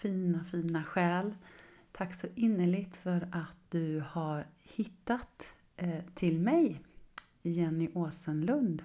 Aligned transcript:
fina, 0.00 0.44
fina 0.44 0.84
själ. 0.84 1.34
Tack 1.92 2.14
så 2.14 2.26
innerligt 2.34 2.96
för 2.96 3.28
att 3.32 3.70
du 3.70 4.04
har 4.08 4.46
hittat 4.62 5.54
eh, 5.76 6.04
till 6.14 6.40
mig, 6.40 6.80
Jenny 7.42 7.90
Åsenlund, 7.94 8.84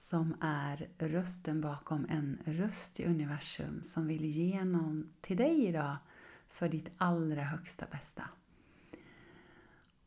som 0.00 0.36
är 0.40 0.88
rösten 0.98 1.60
bakom 1.60 2.06
en 2.10 2.38
röst 2.44 3.00
i 3.00 3.04
universum 3.04 3.82
som 3.82 4.06
vill 4.06 4.24
igenom 4.24 5.10
till 5.20 5.36
dig 5.36 5.66
idag 5.66 5.96
för 6.48 6.68
ditt 6.68 6.90
allra 6.96 7.42
högsta 7.42 7.86
bästa. 7.90 8.24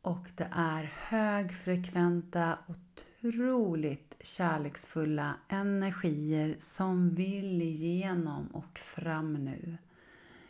Och 0.02 0.27
det 0.36 0.47
är 0.52 0.84
högfrekventa, 0.84 2.57
otroligt 2.68 4.12
kärleksfulla 4.24 5.36
energier 5.48 6.55
som 6.60 7.16
vill 7.16 7.62
igenom 7.62 8.48
och 8.48 8.80
fram 8.80 9.34
nu. 9.34 9.77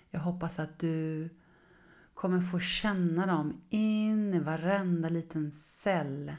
Jag 0.09 0.20
hoppas 0.20 0.59
att 0.59 0.80
du 0.80 1.30
kommer 2.14 2.41
få 2.41 2.59
känna 2.59 3.26
dem 3.26 3.62
in 3.70 4.34
i 4.34 4.40
varenda 4.40 5.09
liten 5.09 5.52
cell. 5.52 6.34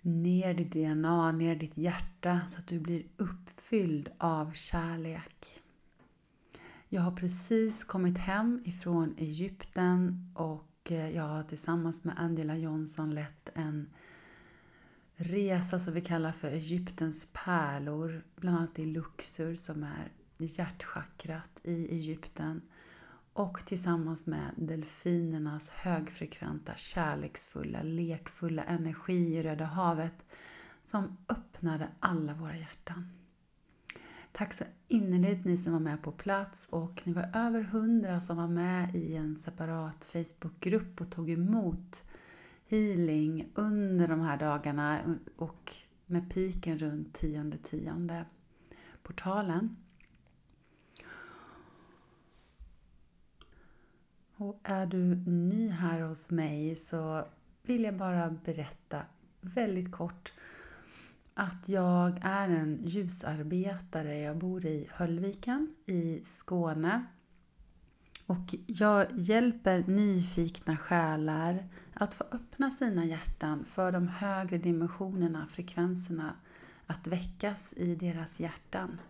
Ner 0.00 0.54
ditt 0.54 0.72
DNA, 0.72 1.32
ner 1.32 1.56
ditt 1.56 1.76
hjärta 1.76 2.40
så 2.48 2.58
att 2.58 2.66
du 2.66 2.80
blir 2.80 3.06
uppfylld 3.16 4.08
av 4.18 4.52
kärlek. 4.52 5.62
Jag 6.88 7.02
har 7.02 7.12
precis 7.16 7.84
kommit 7.84 8.18
hem 8.18 8.62
ifrån 8.64 9.14
Egypten 9.18 10.30
och 10.34 10.92
eh, 10.92 11.10
jag 11.10 11.22
har 11.22 11.42
tillsammans 11.42 12.04
med 12.04 12.14
Angela 12.18 12.56
Johnson 12.56 13.14
lett 13.14 13.50
en 13.54 13.90
resa 15.16 15.78
som 15.78 15.94
vi 15.94 16.00
kallar 16.00 16.32
för 16.32 16.50
Egyptens 16.50 17.28
pärlor, 17.32 18.24
bland 18.36 18.56
annat 18.56 18.78
i 18.78 18.86
Luxor 18.86 19.54
som 19.54 19.82
är 19.82 20.12
hjärtchakrat 20.38 21.60
i 21.62 21.94
Egypten 21.94 22.62
och 23.32 23.66
tillsammans 23.66 24.26
med 24.26 24.50
delfinernas 24.56 25.70
högfrekventa, 25.70 26.72
kärleksfulla, 26.76 27.82
lekfulla 27.82 28.64
energi 28.64 29.36
i 29.36 29.42
Röda 29.42 29.64
havet 29.64 30.26
som 30.84 31.16
öppnade 31.28 31.88
alla 32.00 32.34
våra 32.34 32.56
hjärtan. 32.56 33.08
Tack 34.32 34.52
så 34.52 34.64
innerligt 34.88 35.44
ni 35.44 35.56
som 35.56 35.72
var 35.72 35.80
med 35.80 36.02
på 36.02 36.12
plats 36.12 36.68
och 36.70 37.02
ni 37.04 37.12
var 37.12 37.30
över 37.34 37.60
hundra 37.60 38.20
som 38.20 38.36
var 38.36 38.48
med 38.48 38.94
i 38.94 39.16
en 39.16 39.36
separat 39.36 40.04
Facebookgrupp 40.04 41.00
och 41.00 41.10
tog 41.10 41.30
emot 41.30 42.02
healing 42.68 43.52
under 43.54 44.08
de 44.08 44.20
här 44.20 44.36
dagarna 44.36 45.16
och 45.36 45.72
med 46.06 46.30
piken 46.30 46.78
runt 46.78 47.14
tionde 47.14 47.58
tionde 47.58 48.24
portalen. 49.02 49.76
Och 54.36 54.60
är 54.62 54.86
du 54.86 55.14
ny 55.30 55.68
här 55.68 56.00
hos 56.00 56.30
mig 56.30 56.76
så 56.76 57.24
vill 57.62 57.84
jag 57.84 57.96
bara 57.96 58.30
berätta 58.30 59.02
väldigt 59.40 59.92
kort 59.92 60.32
att 61.34 61.68
jag 61.68 62.18
är 62.22 62.48
en 62.48 62.80
ljusarbetare. 62.84 64.18
Jag 64.18 64.36
bor 64.36 64.66
i 64.66 64.88
Höllviken 64.92 65.74
i 65.86 66.22
Skåne. 66.26 67.06
Och 68.26 68.54
jag 68.66 69.06
hjälper 69.14 69.84
nyfikna 69.86 70.76
själar 70.76 71.68
att 72.00 72.14
få 72.14 72.24
öppna 72.30 72.70
sina 72.70 73.04
hjärtan 73.04 73.64
för 73.64 73.92
de 73.92 74.08
högre 74.08 74.58
dimensionerna, 74.58 75.46
frekvenserna, 75.46 76.34
att 76.86 77.06
väckas 77.06 77.72
i 77.76 77.94
deras 77.94 78.40
hjärtan. 78.40 79.00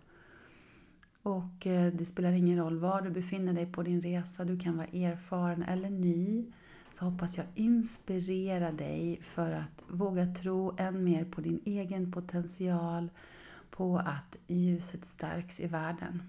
Och 1.22 1.66
eh, 1.66 1.92
det 1.92 2.06
spelar 2.06 2.32
ingen 2.32 2.58
roll 2.58 2.78
var 2.78 3.02
du 3.02 3.10
befinner 3.10 3.52
dig 3.52 3.66
på 3.72 3.82
din 3.82 4.02
resa, 4.02 4.44
du 4.44 4.58
kan 4.58 4.76
vara 4.76 4.86
erfaren 4.86 5.62
eller 5.62 5.90
ny. 5.90 6.46
Så 6.92 7.04
hoppas 7.04 7.36
jag 7.36 7.46
inspirera 7.54 8.72
dig 8.72 9.18
för 9.22 9.52
att 9.52 9.82
våga 9.88 10.26
tro 10.26 10.74
än 10.78 11.04
mer 11.04 11.24
på 11.24 11.40
din 11.40 11.60
egen 11.64 12.12
potential, 12.12 13.10
på 13.70 13.98
att 13.98 14.36
ljuset 14.46 15.04
stärks 15.04 15.60
i 15.60 15.66
världen. 15.66 16.22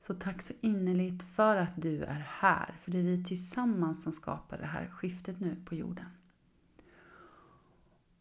Så 0.00 0.14
tack 0.14 0.42
så 0.42 0.52
innerligt 0.60 1.22
för 1.22 1.56
att 1.56 1.82
du 1.82 2.02
är 2.04 2.24
här, 2.28 2.74
för 2.82 2.90
det 2.90 2.98
är 2.98 3.02
vi 3.02 3.24
tillsammans 3.24 4.02
som 4.02 4.12
skapar 4.12 4.58
det 4.58 4.66
här 4.66 4.86
skiftet 4.88 5.40
nu 5.40 5.56
på 5.64 5.74
jorden. 5.74 6.06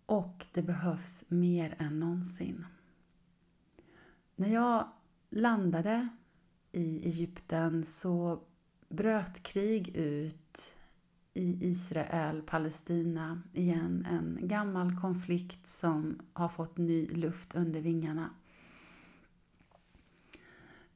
Och 0.05 0.45
det 0.53 0.61
behövs 0.61 1.25
mer 1.27 1.75
än 1.79 1.99
någonsin. 1.99 2.65
När 4.35 4.49
jag 4.49 4.87
landade 5.29 6.07
i 6.71 7.07
Egypten 7.07 7.85
så 7.87 8.41
bröt 8.89 9.43
krig 9.43 9.95
ut 9.95 10.75
i 11.33 11.69
Israel-Palestina 11.69 13.41
igen. 13.53 14.07
En 14.09 14.47
gammal 14.47 14.99
konflikt 15.01 15.67
som 15.67 16.19
har 16.33 16.49
fått 16.49 16.77
ny 16.77 17.07
luft 17.07 17.55
under 17.55 17.81
vingarna. 17.81 18.29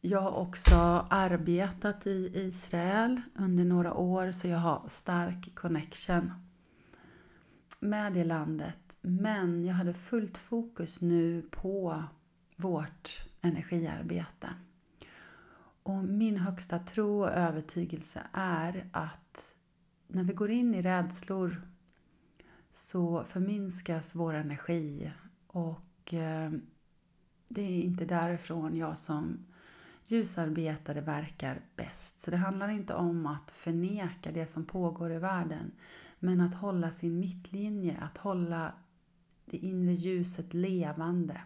Jag 0.03 0.21
har 0.21 0.31
också 0.31 0.75
arbetat 1.09 2.07
i 2.07 2.31
Israel 2.33 3.21
under 3.35 3.63
några 3.63 3.93
år 3.93 4.31
så 4.31 4.47
jag 4.47 4.57
har 4.57 4.87
stark 4.87 5.55
connection 5.55 6.31
med 7.79 8.13
det 8.13 8.23
landet. 8.23 8.97
Men 9.01 9.65
jag 9.65 9.73
hade 9.73 9.93
fullt 9.93 10.37
fokus 10.37 11.01
nu 11.01 11.41
på 11.51 12.03
vårt 12.55 13.27
energiarbete. 13.41 14.49
Och 15.83 16.03
min 16.03 16.37
högsta 16.37 16.79
tro 16.79 17.21
och 17.21 17.29
övertygelse 17.29 18.21
är 18.33 18.89
att 18.91 19.55
när 20.07 20.23
vi 20.23 20.33
går 20.33 20.49
in 20.51 20.75
i 20.75 20.81
rädslor 20.81 21.61
så 22.71 23.23
förminskas 23.23 24.15
vår 24.15 24.33
energi 24.33 25.11
och 25.47 26.13
eh, 26.13 26.51
det 27.47 27.61
är 27.61 27.81
inte 27.81 28.05
därifrån 28.05 28.75
jag 28.75 28.97
som 28.97 29.45
ljusarbetare 30.05 31.01
verkar 31.01 31.61
bäst. 31.75 32.21
Så 32.21 32.31
det 32.31 32.37
handlar 32.37 32.69
inte 32.69 32.93
om 32.93 33.25
att 33.25 33.51
förneka 33.51 34.31
det 34.31 34.47
som 34.47 34.65
pågår 34.65 35.13
i 35.13 35.17
världen 35.17 35.71
men 36.19 36.41
att 36.41 36.55
hålla 36.55 36.91
sin 36.91 37.19
mittlinje, 37.19 37.97
att 37.97 38.17
hålla 38.17 38.73
det 39.45 39.57
inre 39.57 39.93
ljuset 39.93 40.53
levande. 40.53 41.41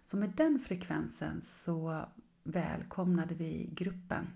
Så 0.00 0.16
med 0.16 0.32
den 0.36 0.58
frekvensen 0.58 1.42
så 1.44 2.04
välkomnade 2.44 3.34
vi 3.34 3.70
gruppen 3.72 4.26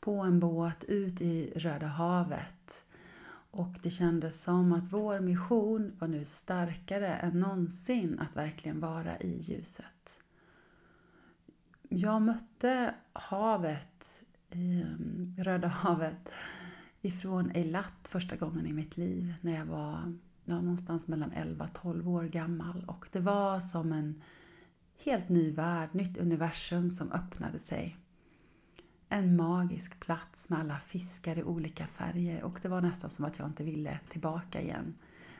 på 0.00 0.20
en 0.20 0.40
båt 0.40 0.84
ut 0.84 1.20
i 1.20 1.52
Röda 1.56 1.86
havet. 1.86 2.84
Och 3.50 3.74
det 3.82 3.90
kändes 3.90 4.42
som 4.42 4.72
att 4.72 4.92
vår 4.92 5.20
mission 5.20 5.92
var 5.98 6.08
nu 6.08 6.24
starkare 6.24 7.16
än 7.16 7.40
någonsin 7.40 8.18
att 8.18 8.36
verkligen 8.36 8.80
vara 8.80 9.18
i 9.18 9.40
ljuset. 9.40 10.21
Jag 11.94 12.22
mötte 12.22 12.94
havet, 13.12 14.22
eh, 14.50 15.42
Röda 15.42 15.68
havet, 15.68 16.30
ifrån 17.00 17.50
Eilat 17.50 18.08
första 18.08 18.36
gången 18.36 18.66
i 18.66 18.72
mitt 18.72 18.96
liv 18.96 19.34
när 19.40 19.54
jag 19.54 19.64
var 19.64 20.14
ja, 20.44 20.60
någonstans 20.60 21.08
mellan 21.08 21.32
11-12 21.32 22.08
år 22.08 22.24
gammal. 22.24 22.84
Och 22.86 23.08
det 23.12 23.20
var 23.20 23.60
som 23.60 23.92
en 23.92 24.22
helt 25.04 25.28
ny 25.28 25.50
värld, 25.50 25.88
nytt 25.92 26.18
universum 26.18 26.90
som 26.90 27.12
öppnade 27.12 27.58
sig. 27.58 27.96
En 29.08 29.36
magisk 29.36 30.00
plats 30.00 30.48
med 30.48 30.58
alla 30.58 30.78
fiskar 30.78 31.38
i 31.38 31.42
olika 31.42 31.86
färger 31.86 32.42
och 32.42 32.58
det 32.62 32.68
var 32.68 32.80
nästan 32.80 33.10
som 33.10 33.24
att 33.24 33.38
jag 33.38 33.48
inte 33.48 33.64
ville 33.64 33.98
tillbaka 34.08 34.60
igen. 34.60 34.94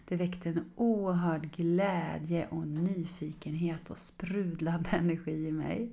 Det 0.09 0.17
väckte 0.17 0.49
en 0.49 0.71
oerhörd 0.77 1.51
glädje 1.57 2.47
och 2.47 2.67
nyfikenhet 2.67 3.91
och 3.91 3.99
sprudlande 3.99 4.91
energi 4.93 5.47
i 5.47 5.53
mig. 5.53 5.93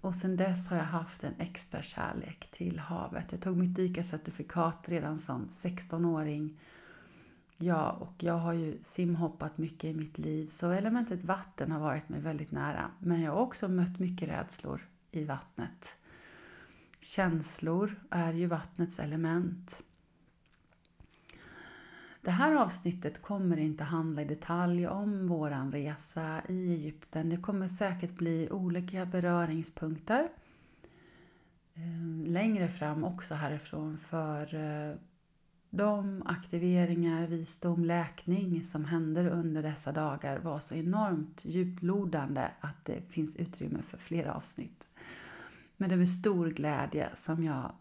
Och 0.00 0.14
sen 0.14 0.36
dess 0.36 0.68
har 0.68 0.76
jag 0.76 0.84
haft 0.84 1.24
en 1.24 1.34
extra 1.38 1.82
kärlek 1.82 2.48
till 2.50 2.78
havet. 2.78 3.32
Jag 3.32 3.40
tog 3.40 3.56
mitt 3.56 3.76
dykarcertifikat 3.76 4.88
redan 4.88 5.18
som 5.18 5.48
16-åring 5.48 6.58
Ja, 7.58 7.90
och 7.90 8.22
jag 8.22 8.34
har 8.34 8.52
ju 8.52 8.78
simhoppat 8.82 9.58
mycket 9.58 9.84
i 9.84 9.94
mitt 9.94 10.18
liv 10.18 10.46
så 10.46 10.70
elementet 10.70 11.24
vatten 11.24 11.72
har 11.72 11.80
varit 11.80 12.08
mig 12.08 12.20
väldigt 12.20 12.50
nära. 12.50 12.90
Men 12.98 13.22
jag 13.22 13.32
har 13.32 13.40
också 13.40 13.68
mött 13.68 13.98
mycket 13.98 14.28
rädslor 14.28 14.88
i 15.10 15.24
vattnet. 15.24 15.96
Känslor 17.00 18.00
är 18.10 18.32
ju 18.32 18.46
vattnets 18.46 18.98
element. 18.98 19.82
Det 22.26 22.32
här 22.32 22.54
avsnittet 22.54 23.22
kommer 23.22 23.56
inte 23.56 23.84
handla 23.84 24.22
i 24.22 24.24
detalj 24.24 24.88
om 24.88 25.28
våran 25.28 25.72
resa 25.72 26.42
i 26.48 26.72
Egypten. 26.72 27.28
Det 27.28 27.36
kommer 27.36 27.68
säkert 27.68 28.14
bli 28.14 28.50
olika 28.50 29.06
beröringspunkter 29.06 30.28
eh, 31.74 32.26
längre 32.26 32.68
fram 32.68 33.04
också 33.04 33.34
härifrån 33.34 33.98
för 33.98 34.54
eh, 34.54 34.96
de 35.70 36.22
aktiveringar, 36.26 37.26
visdom, 37.26 37.84
läkning 37.84 38.64
som 38.64 38.84
händer 38.84 39.26
under 39.26 39.62
dessa 39.62 39.92
dagar 39.92 40.38
var 40.38 40.60
så 40.60 40.74
enormt 40.74 41.44
djuplodande 41.44 42.48
att 42.60 42.84
det 42.84 43.02
finns 43.08 43.36
utrymme 43.36 43.82
för 43.82 43.98
flera 43.98 44.34
avsnitt. 44.34 44.88
Men 45.76 45.88
det 45.88 45.94
är 45.94 45.98
med 45.98 46.08
stor 46.08 46.50
glädje 46.50 47.08
som 47.16 47.44
jag 47.44 47.72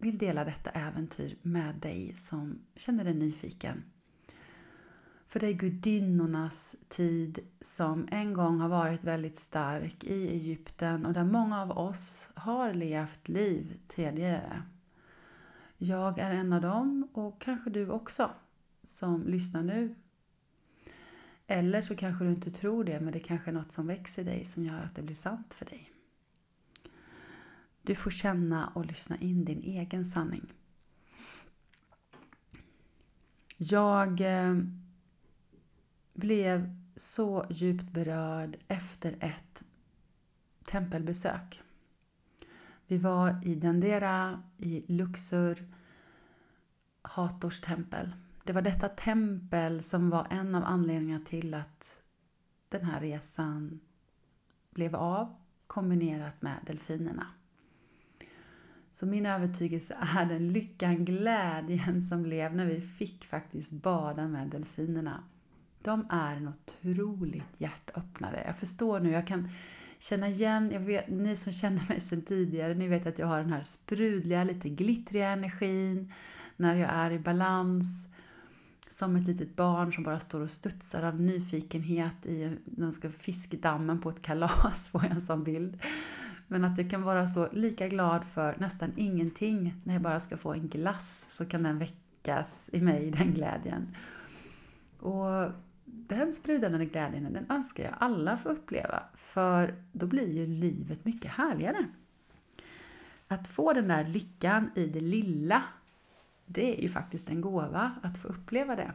vill 0.00 0.18
dela 0.18 0.44
detta 0.44 0.70
äventyr 0.70 1.36
med 1.42 1.74
dig 1.74 2.14
som 2.16 2.58
känner 2.76 3.04
dig 3.04 3.14
nyfiken. 3.14 3.84
För 5.26 5.40
det 5.40 5.46
är 5.46 5.52
gudinnornas 5.52 6.76
tid 6.88 7.38
som 7.60 8.08
en 8.10 8.32
gång 8.32 8.60
har 8.60 8.68
varit 8.68 9.04
väldigt 9.04 9.38
stark 9.38 10.04
i 10.04 10.28
Egypten 10.28 11.06
och 11.06 11.12
där 11.12 11.24
många 11.24 11.62
av 11.62 11.70
oss 11.70 12.28
har 12.34 12.74
levt 12.74 13.28
liv 13.28 13.78
tidigare. 13.88 14.62
Jag 15.76 16.18
är 16.18 16.30
en 16.30 16.52
av 16.52 16.60
dem 16.60 17.08
och 17.12 17.40
kanske 17.40 17.70
du 17.70 17.90
också 17.90 18.30
som 18.82 19.26
lyssnar 19.26 19.62
nu. 19.62 19.94
Eller 21.46 21.82
så 21.82 21.96
kanske 21.96 22.24
du 22.24 22.30
inte 22.30 22.50
tror 22.50 22.84
det, 22.84 23.00
men 23.00 23.12
det 23.12 23.20
kanske 23.20 23.50
är 23.50 23.54
något 23.54 23.72
som 23.72 23.86
växer 23.86 24.22
i 24.22 24.24
dig 24.24 24.44
som 24.44 24.64
gör 24.64 24.82
att 24.82 24.94
det 24.94 25.02
blir 25.02 25.14
sant 25.14 25.54
för 25.54 25.64
dig. 25.64 25.89
Du 27.82 27.94
får 27.94 28.10
känna 28.10 28.68
och 28.68 28.86
lyssna 28.86 29.16
in 29.16 29.44
din 29.44 29.62
egen 29.62 30.04
sanning. 30.04 30.52
Jag 33.56 34.20
eh, 34.20 34.54
blev 36.12 36.76
så 36.96 37.46
djupt 37.50 37.90
berörd 37.90 38.56
efter 38.68 39.16
ett 39.20 39.64
tempelbesök. 40.64 41.62
Vi 42.86 42.98
var 42.98 43.46
i 43.46 43.54
Dendera, 43.54 44.42
i 44.58 44.84
Luxor, 44.88 45.58
Hators 47.02 47.60
tempel. 47.60 48.12
Det 48.44 48.52
var 48.52 48.62
detta 48.62 48.88
tempel 48.88 49.82
som 49.82 50.10
var 50.10 50.26
en 50.30 50.54
av 50.54 50.64
anledningarna 50.64 51.24
till 51.24 51.54
att 51.54 52.02
den 52.68 52.84
här 52.84 53.00
resan 53.00 53.80
blev 54.70 54.96
av 54.96 55.34
kombinerat 55.66 56.42
med 56.42 56.58
delfinerna. 56.66 57.26
Så 58.92 59.06
min 59.06 59.26
övertygelse 59.26 59.96
är 60.18 60.26
den 60.26 60.52
lyckan, 60.52 61.04
glädjen 61.04 62.02
som 62.02 62.22
blev 62.22 62.54
när 62.54 62.66
vi 62.66 62.80
fick 62.80 63.24
faktiskt 63.24 63.72
bada 63.72 64.28
med 64.28 64.48
delfinerna. 64.48 65.24
De 65.82 66.06
är 66.10 66.36
en 66.36 66.48
otroligt 66.48 67.60
hjärtöppnare. 67.60 68.42
Jag 68.46 68.56
förstår 68.56 69.00
nu, 69.00 69.10
jag 69.10 69.26
kan 69.26 69.48
känna 69.98 70.28
igen, 70.28 70.70
jag 70.72 70.80
vet, 70.80 71.08
ni 71.08 71.36
som 71.36 71.52
känner 71.52 71.88
mig 71.88 72.00
sedan 72.00 72.22
tidigare, 72.22 72.74
ni 72.74 72.88
vet 72.88 73.06
att 73.06 73.18
jag 73.18 73.26
har 73.26 73.40
den 73.40 73.52
här 73.52 73.62
sprudliga, 73.62 74.44
lite 74.44 74.68
glittriga 74.68 75.28
energin 75.28 76.12
när 76.56 76.74
jag 76.74 76.90
är 76.92 77.10
i 77.10 77.18
balans. 77.18 78.06
Som 78.90 79.16
ett 79.16 79.26
litet 79.26 79.56
barn 79.56 79.92
som 79.92 80.04
bara 80.04 80.20
står 80.20 80.40
och 80.40 80.50
studsar 80.50 81.02
av 81.02 81.20
nyfikenhet 81.20 82.26
i 82.26 82.56
någon 82.64 82.92
ska 82.92 83.10
fiskdammen 83.10 84.00
på 84.00 84.10
ett 84.10 84.22
kalas, 84.22 84.88
får 84.92 85.02
jag 85.02 85.12
en 85.12 85.20
sån 85.20 85.44
bild. 85.44 85.82
Men 86.52 86.64
att 86.64 86.78
jag 86.78 86.90
kan 86.90 87.02
vara 87.02 87.26
så 87.26 87.48
lika 87.52 87.88
glad 87.88 88.24
för 88.24 88.56
nästan 88.58 88.92
ingenting. 88.96 89.74
När 89.84 89.94
jag 89.94 90.02
bara 90.02 90.20
ska 90.20 90.36
få 90.36 90.52
en 90.52 90.68
glass 90.68 91.26
så 91.30 91.46
kan 91.46 91.62
den 91.62 91.78
väckas 91.78 92.70
i 92.72 92.80
mig, 92.80 93.10
den 93.18 93.34
glädjen. 93.34 93.96
Och 94.98 95.50
den 95.84 96.32
sprudlande 96.32 96.84
glädjen, 96.84 97.32
den 97.32 97.50
önskar 97.50 97.84
jag 97.84 97.94
alla 97.98 98.36
få 98.36 98.48
uppleva. 98.48 99.02
För 99.14 99.74
då 99.92 100.06
blir 100.06 100.32
ju 100.32 100.46
livet 100.46 101.04
mycket 101.04 101.30
härligare. 101.30 101.86
Att 103.28 103.48
få 103.48 103.72
den 103.72 103.88
där 103.88 104.04
lyckan 104.04 104.70
i 104.74 104.86
det 104.86 105.00
lilla, 105.00 105.62
det 106.46 106.78
är 106.78 106.82
ju 106.82 106.88
faktiskt 106.88 107.28
en 107.28 107.40
gåva 107.40 107.92
att 108.02 108.18
få 108.18 108.28
uppleva 108.28 108.76
det. 108.76 108.92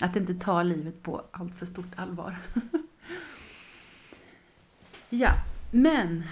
Att 0.00 0.16
inte 0.16 0.34
ta 0.34 0.62
livet 0.62 1.02
på 1.02 1.24
allt 1.30 1.54
för 1.54 1.66
stort 1.66 1.92
allvar. 1.96 2.36
ja, 5.10 5.30
men 5.70 6.24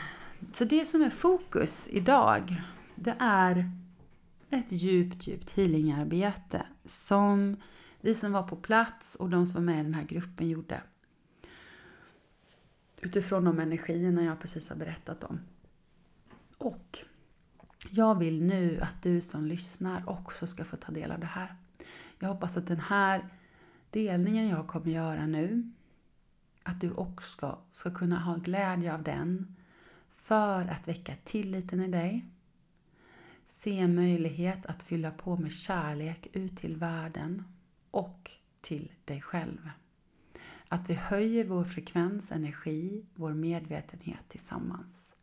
så 0.52 0.64
det 0.64 0.84
som 0.84 1.02
är 1.02 1.10
fokus 1.10 1.88
idag, 1.88 2.62
det 2.94 3.16
är 3.18 3.70
ett 4.50 4.72
djupt, 4.72 5.26
djupt 5.26 5.50
healingarbete 5.50 6.66
som 6.84 7.56
vi 8.00 8.14
som 8.14 8.32
var 8.32 8.42
på 8.42 8.56
plats 8.56 9.14
och 9.14 9.30
de 9.30 9.46
som 9.46 9.54
var 9.54 9.72
med 9.72 9.80
i 9.80 9.82
den 9.82 9.94
här 9.94 10.04
gruppen 10.04 10.48
gjorde. 10.48 10.82
Utifrån 13.02 13.44
de 13.44 13.58
energierna 13.58 14.24
jag 14.24 14.40
precis 14.40 14.68
har 14.68 14.76
berättat 14.76 15.24
om. 15.24 15.40
Och 16.58 16.98
jag 17.90 18.18
vill 18.18 18.42
nu 18.42 18.80
att 18.80 19.02
du 19.02 19.20
som 19.20 19.46
lyssnar 19.46 20.08
också 20.08 20.46
ska 20.46 20.64
få 20.64 20.76
ta 20.76 20.92
del 20.92 21.12
av 21.12 21.20
det 21.20 21.26
här. 21.26 21.56
Jag 22.18 22.28
hoppas 22.28 22.56
att 22.56 22.66
den 22.66 22.80
här 22.80 23.28
delningen 23.90 24.48
jag 24.48 24.66
kommer 24.66 24.90
göra 24.90 25.26
nu, 25.26 25.72
att 26.62 26.80
du 26.80 26.92
också 26.92 27.58
ska 27.70 27.94
kunna 27.94 28.18
ha 28.18 28.36
glädje 28.36 28.94
av 28.94 29.02
den 29.02 29.56
för 30.24 30.66
att 30.66 30.88
väcka 30.88 31.14
tilliten 31.24 31.80
i 31.80 31.88
dig. 31.88 32.24
Se 33.46 33.88
möjlighet 33.88 34.66
att 34.66 34.82
fylla 34.82 35.10
på 35.10 35.36
med 35.36 35.52
kärlek 35.52 36.28
ut 36.32 36.56
till 36.56 36.76
världen 36.76 37.44
och 37.90 38.30
till 38.60 38.92
dig 39.04 39.20
själv. 39.20 39.70
Att 40.68 40.90
vi 40.90 40.94
höjer 40.94 41.44
vår 41.44 41.64
frekvens, 41.64 42.32
energi, 42.32 43.04
vår 43.14 43.32
medvetenhet 43.34 44.28
tillsammans. 44.28 45.14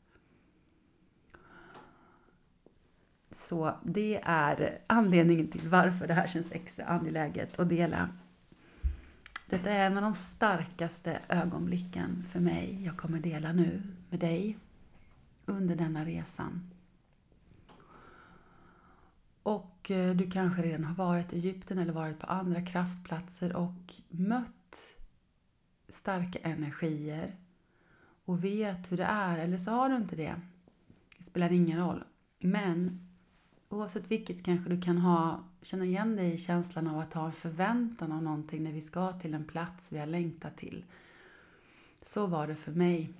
Så 3.31 3.75
det 3.83 4.21
är 4.23 4.81
anledningen 4.87 5.47
till 5.47 5.69
varför 5.69 6.07
det 6.07 6.13
här 6.13 6.27
känns 6.27 6.51
extra 6.51 6.85
angeläget 6.85 7.59
att 7.59 7.69
dela. 7.69 8.09
Detta 9.49 9.69
är 9.69 9.87
en 9.87 9.97
av 9.97 10.03
de 10.03 10.15
starkaste 10.15 11.19
ögonblicken 11.29 12.23
för 12.29 12.39
mig 12.39 12.83
jag 12.85 12.97
kommer 12.97 13.19
dela 13.19 13.53
nu 13.53 13.81
med 14.09 14.19
dig 14.19 14.57
under 15.51 15.75
denna 15.75 16.05
resan. 16.05 16.71
Och 19.43 19.91
eh, 19.91 20.15
du 20.15 20.31
kanske 20.31 20.61
redan 20.61 20.83
har 20.83 20.95
varit 20.95 21.33
i 21.33 21.35
Egypten 21.35 21.77
eller 21.77 21.93
varit 21.93 22.19
på 22.19 22.25
andra 22.25 22.65
kraftplatser 22.65 23.55
och 23.55 23.93
mött 24.09 24.95
starka 25.89 26.39
energier 26.39 27.35
och 28.25 28.43
vet 28.43 28.91
hur 28.91 28.97
det 28.97 29.03
är, 29.03 29.37
eller 29.37 29.57
så 29.57 29.71
har 29.71 29.89
du 29.89 29.95
inte 29.95 30.15
det. 30.15 30.35
Det 31.17 31.23
spelar 31.23 31.51
ingen 31.51 31.79
roll. 31.79 32.03
Men 32.39 33.07
oavsett 33.69 34.11
vilket 34.11 34.43
kanske 34.43 34.69
du 34.69 34.81
kan 34.81 34.97
ha, 34.97 35.43
känna 35.61 35.85
igen 35.85 36.15
dig 36.15 36.33
i 36.33 36.37
känslan 36.37 36.87
av 36.87 36.99
att 36.99 37.13
ha 37.13 37.25
en 37.25 37.33
förväntan 37.33 38.11
av 38.11 38.23
någonting 38.23 38.63
när 38.63 38.71
vi 38.71 38.81
ska 38.81 39.19
till 39.19 39.33
en 39.33 39.45
plats 39.45 39.91
vi 39.91 39.99
har 39.99 40.07
längtat 40.07 40.57
till. 40.57 40.85
Så 42.01 42.27
var 42.27 42.47
det 42.47 42.55
för 42.55 42.71
mig 42.71 43.13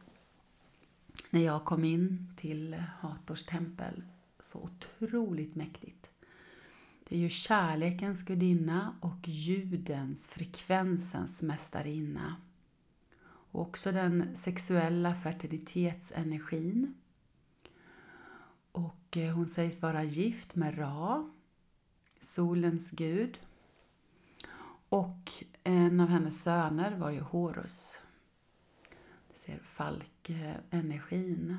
när 1.29 1.41
jag 1.41 1.65
kom 1.65 1.83
in 1.83 2.33
till 2.37 2.73
Hators 2.73 3.43
tempel. 3.43 4.03
Så 4.39 4.59
otroligt 4.59 5.55
mäktigt. 5.55 6.11
Det 7.09 7.15
är 7.15 7.19
ju 7.19 7.29
kärlekens 7.29 8.23
gudinna 8.23 8.95
och 9.01 9.27
ljudens, 9.27 10.27
frekvensens 10.27 11.41
mästarinna. 11.41 12.35
Och 13.23 13.61
också 13.61 13.91
den 13.91 14.35
sexuella 14.35 15.15
fertilitetsenergin. 15.15 16.95
Och 18.71 19.17
eh, 19.17 19.33
hon 19.33 19.47
sägs 19.47 19.81
vara 19.81 20.03
gift 20.03 20.55
med 20.55 20.77
Ra, 20.77 21.29
solens 22.21 22.91
gud. 22.91 23.39
Och 24.89 25.31
en 25.63 25.99
av 25.99 26.07
hennes 26.07 26.43
söner 26.43 26.97
var 26.97 27.09
ju 27.09 27.19
Horus. 27.19 27.99
Du 29.41 29.45
ser 29.45 29.59
falkenergin. 29.59 31.57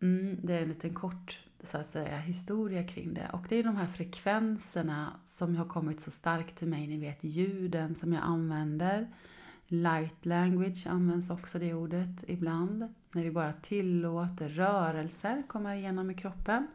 Mm, 0.00 0.38
det 0.42 0.54
är 0.54 0.62
en 0.62 0.68
liten 0.68 0.94
kort 0.94 1.40
så 1.60 1.78
att 1.78 1.86
säga, 1.86 2.16
historia 2.16 2.84
kring 2.84 3.14
det. 3.14 3.30
Och 3.32 3.46
det 3.48 3.56
är 3.56 3.64
de 3.64 3.76
här 3.76 3.86
frekvenserna 3.86 5.20
som 5.24 5.56
har 5.56 5.64
kommit 5.64 6.00
så 6.00 6.10
starkt 6.10 6.56
till 6.56 6.68
mig. 6.68 6.86
Ni 6.86 6.98
vet 6.98 7.24
ljuden 7.24 7.94
som 7.94 8.12
jag 8.12 8.22
använder. 8.22 9.12
Light 9.66 10.26
language 10.26 10.86
används 10.86 11.30
också 11.30 11.58
det 11.58 11.74
ordet 11.74 12.24
ibland. 12.28 12.94
När 13.12 13.22
vi 13.22 13.30
bara 13.30 13.52
tillåter 13.52 14.48
rörelser 14.48 15.42
komma 15.48 15.76
igenom 15.76 16.10
i 16.10 16.14
kroppen. 16.14 16.66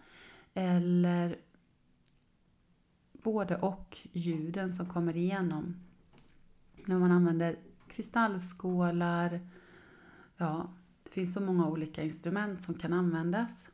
Eller 0.54 1.38
både 3.14 3.58
och 3.58 3.98
ljuden 4.12 4.74
som 4.74 4.86
kommer 4.86 5.18
igenom. 5.18 5.76
När 6.86 7.00
man 7.00 7.12
använder 7.12 7.56
kristallskålar. 7.98 9.40
Ja, 10.38 10.74
det 11.04 11.10
finns 11.10 11.34
så 11.34 11.42
många 11.42 11.68
olika 11.68 12.04
instrument 12.04 12.64
som 12.64 12.74
kan 12.74 12.94
användas. 12.94 13.70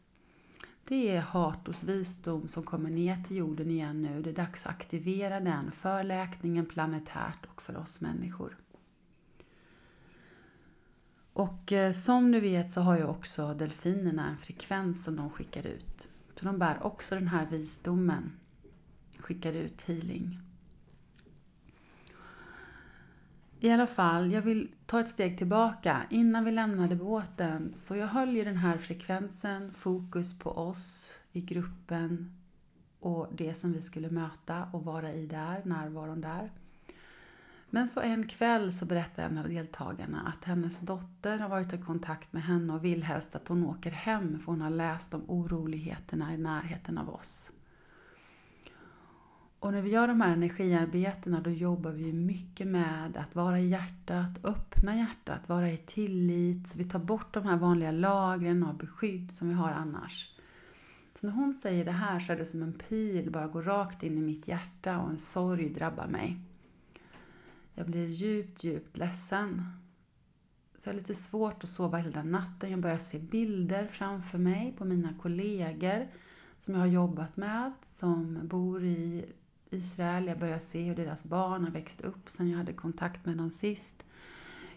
Det 0.87 1.15
är 1.15 1.21
Hatos 1.21 1.83
visdom 1.83 2.47
som 2.47 2.63
kommer 2.63 2.89
ner 2.89 3.23
till 3.23 3.37
jorden 3.37 3.69
igen 3.69 4.01
nu. 4.01 4.21
Det 4.21 4.29
är 4.29 4.33
dags 4.33 4.65
att 4.65 4.71
aktivera 4.71 5.39
den 5.39 5.71
för 5.71 6.03
läkningen 6.03 6.65
planetärt 6.65 7.45
och 7.53 7.61
för 7.61 7.77
oss 7.77 8.01
människor. 8.01 8.57
Och 11.33 11.71
eh, 11.71 11.93
som 11.93 12.31
du 12.31 12.39
vet 12.39 12.71
så 12.71 12.81
har 12.81 12.97
ju 12.97 13.03
också 13.03 13.53
delfinerna 13.53 14.27
en 14.29 14.37
frekvens 14.37 15.03
som 15.03 15.15
de 15.15 15.29
skickar 15.29 15.67
ut 15.67 16.07
Så 16.35 16.45
de 16.45 16.59
bär 16.59 16.83
också 16.83 17.15
den 17.15 17.27
här 17.27 17.45
visdomen. 17.45 18.31
Skickar 19.19 19.53
ut 19.53 19.81
healing. 19.81 20.52
I 23.63 23.72
alla 23.72 23.88
fall, 23.88 24.32
jag 24.32 24.41
vill 24.41 24.72
ta 24.86 25.00
ett 25.00 25.10
steg 25.10 25.38
tillbaka 25.38 26.03
innan 26.10 26.46
vi 26.46 26.51
lämnade 26.51 26.96
båten. 26.96 27.74
Så 27.77 27.96
jag 27.96 28.08
höll 28.08 28.36
ju 28.36 28.43
den 28.43 28.58
här 28.58 28.77
frekvensen, 28.77 29.72
fokus 29.74 30.39
på 30.39 30.51
oss 30.51 31.20
i 31.32 31.41
gruppen 31.41 32.36
och 33.00 33.27
det 33.32 33.53
som 33.53 33.74
vi 33.74 33.82
skulle 33.82 34.10
möta 34.10 34.67
och 34.74 34.86
vara 34.86 35.13
i 35.13 35.25
där, 35.25 35.62
närvaron 35.65 36.22
där. 36.22 36.51
Men 37.70 37.88
så 37.89 38.00
en 38.00 38.27
kväll 38.27 38.74
så 38.74 38.86
berättar 38.86 39.24
en 39.24 39.38
av 39.38 39.50
deltagarna 39.50 40.34
att 40.34 40.46
hennes 40.46 40.79
dotter 40.79 41.38
har 41.38 41.50
varit 41.50 41.74
i 41.74 41.77
kontakt 41.77 42.34
med 42.34 42.43
henne 42.43 42.74
och 42.74 42.86
vill 42.86 43.03
helst 43.03 43.36
att 43.36 43.48
hon 43.48 43.65
åker 43.65 43.91
hem 43.91 44.39
för 44.39 44.46
hon 44.46 44.62
har 44.62 44.70
läst 44.70 45.13
om 45.13 45.24
oroligheterna 45.27 46.34
i 46.34 46.38
närheten 46.38 46.98
av 46.98 47.10
oss. 47.10 47.51
Och 49.63 49.74
när 49.74 49.82
vi 49.82 49.89
gör 49.89 50.08
de 50.08 50.22
här 50.22 50.34
energiarbetena 50.34 51.41
då 51.41 51.50
jobbar 51.50 51.91
vi 51.91 52.13
mycket 52.13 52.67
med 52.67 53.17
att 53.17 53.36
vara 53.36 53.60
i 53.60 53.67
hjärtat, 53.67 54.46
öppna 54.46 54.96
hjärtat, 54.96 55.50
vara 55.50 55.72
i 55.72 55.77
tillit. 55.77 56.67
Så 56.67 56.77
vi 56.77 56.84
tar 56.84 57.00
bort 57.00 57.34
de 57.34 57.46
här 57.46 57.58
vanliga 57.58 57.91
lagren 57.91 58.63
av 58.63 58.77
beskydd 58.77 59.32
som 59.32 59.50
vi 59.50 59.53
har 59.53 59.72
annars. 59.72 60.36
Så 61.13 61.27
när 61.27 61.34
hon 61.34 61.53
säger 61.53 61.86
det 61.86 61.91
här 61.91 62.20
så 62.20 62.32
är 62.32 62.38
det 62.38 62.46
som 62.46 62.63
en 62.63 62.74
pil 62.74 63.32
bara 63.32 63.48
går 63.48 63.62
rakt 63.62 64.03
in 64.03 64.17
i 64.17 64.22
mitt 64.22 64.48
hjärta 64.48 65.00
och 65.00 65.10
en 65.10 65.17
sorg 65.17 65.70
drabbar 65.70 66.08
mig. 66.08 66.39
Jag 67.74 67.86
blir 67.86 68.08
djupt, 68.08 68.63
djupt 68.63 68.98
ledsen. 68.98 69.63
Så 70.77 70.89
jag 70.89 70.93
har 70.93 71.00
lite 71.00 71.15
svårt 71.15 71.63
att 71.63 71.70
sova 71.70 71.98
hela 71.98 72.24
natten. 72.24 72.72
Jag 72.72 72.79
börjar 72.79 72.98
se 72.98 73.20
bilder 73.20 73.88
framför 73.88 74.38
mig 74.38 74.75
på 74.77 74.86
mina 74.86 75.13
kollegor 75.22 76.08
som 76.60 76.74
jag 76.74 76.82
har 76.82 76.88
jobbat 76.88 77.38
med, 77.38 77.72
som 77.89 78.48
bor 78.48 78.84
i 78.84 79.25
Israel. 79.73 80.27
Jag 80.27 80.39
börjar 80.39 80.59
se 80.59 80.83
hur 80.83 80.95
deras 80.95 81.23
barn 81.23 81.63
har 81.63 81.71
växt 81.71 82.01
upp 82.01 82.29
sen 82.29 82.49
jag 82.49 82.57
hade 82.57 82.73
kontakt 82.73 83.25
med 83.25 83.37
dem 83.37 83.51
sist. 83.51 84.05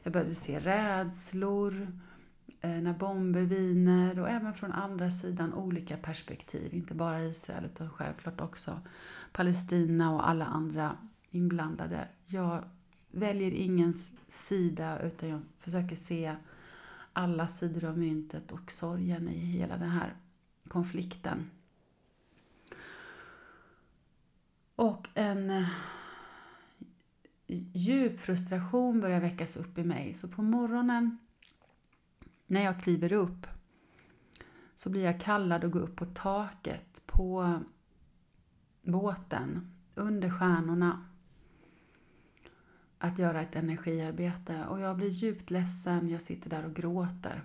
Jag 0.02 0.12
började 0.12 0.34
se 0.34 0.60
rädslor 0.60 1.92
eh, 2.60 2.70
när 2.70 2.92
bomber 2.92 3.42
viner 3.42 4.18
och 4.18 4.28
även 4.28 4.54
från 4.54 4.72
andra 4.72 5.10
sidan 5.10 5.54
olika 5.54 5.96
perspektiv. 5.96 6.74
Inte 6.74 6.94
bara 6.94 7.24
Israel 7.24 7.64
utan 7.64 7.90
självklart 7.90 8.40
också 8.40 8.80
Palestina 9.32 10.14
och 10.14 10.28
alla 10.28 10.44
andra 10.44 10.96
inblandade. 11.30 12.08
Jag 12.26 12.64
väljer 13.10 13.50
ingen 13.50 13.94
sida 14.28 15.00
utan 15.00 15.28
jag 15.28 15.40
försöker 15.58 15.96
se 15.96 16.36
alla 17.12 17.48
sidor 17.48 17.84
av 17.84 17.98
myntet 17.98 18.52
och 18.52 18.72
sorgen 18.72 19.28
i 19.28 19.38
hela 19.38 19.76
den 19.76 19.90
här 19.90 20.16
konflikten. 20.68 21.50
Och 24.76 25.05
en 25.16 25.50
eh, 25.50 25.68
djup 27.72 28.20
frustration 28.20 29.00
börjar 29.00 29.20
väckas 29.20 29.56
upp 29.56 29.78
i 29.78 29.84
mig. 29.84 30.14
Så 30.14 30.28
på 30.28 30.42
morgonen 30.42 31.18
när 32.46 32.64
jag 32.64 32.82
kliver 32.82 33.12
upp 33.12 33.46
så 34.76 34.90
blir 34.90 35.04
jag 35.04 35.20
kallad 35.20 35.64
att 35.64 35.70
gå 35.70 35.78
upp 35.78 35.96
på 35.96 36.04
taket 36.04 37.02
på 37.06 37.60
båten 38.82 39.74
under 39.94 40.30
stjärnorna 40.30 41.08
att 42.98 43.18
göra 43.18 43.40
ett 43.40 43.56
energiarbete 43.56 44.66
och 44.66 44.80
jag 44.80 44.96
blir 44.96 45.08
djupt 45.08 45.50
ledsen. 45.50 46.08
Jag 46.08 46.22
sitter 46.22 46.50
där 46.50 46.64
och 46.64 46.74
gråter 46.74 47.42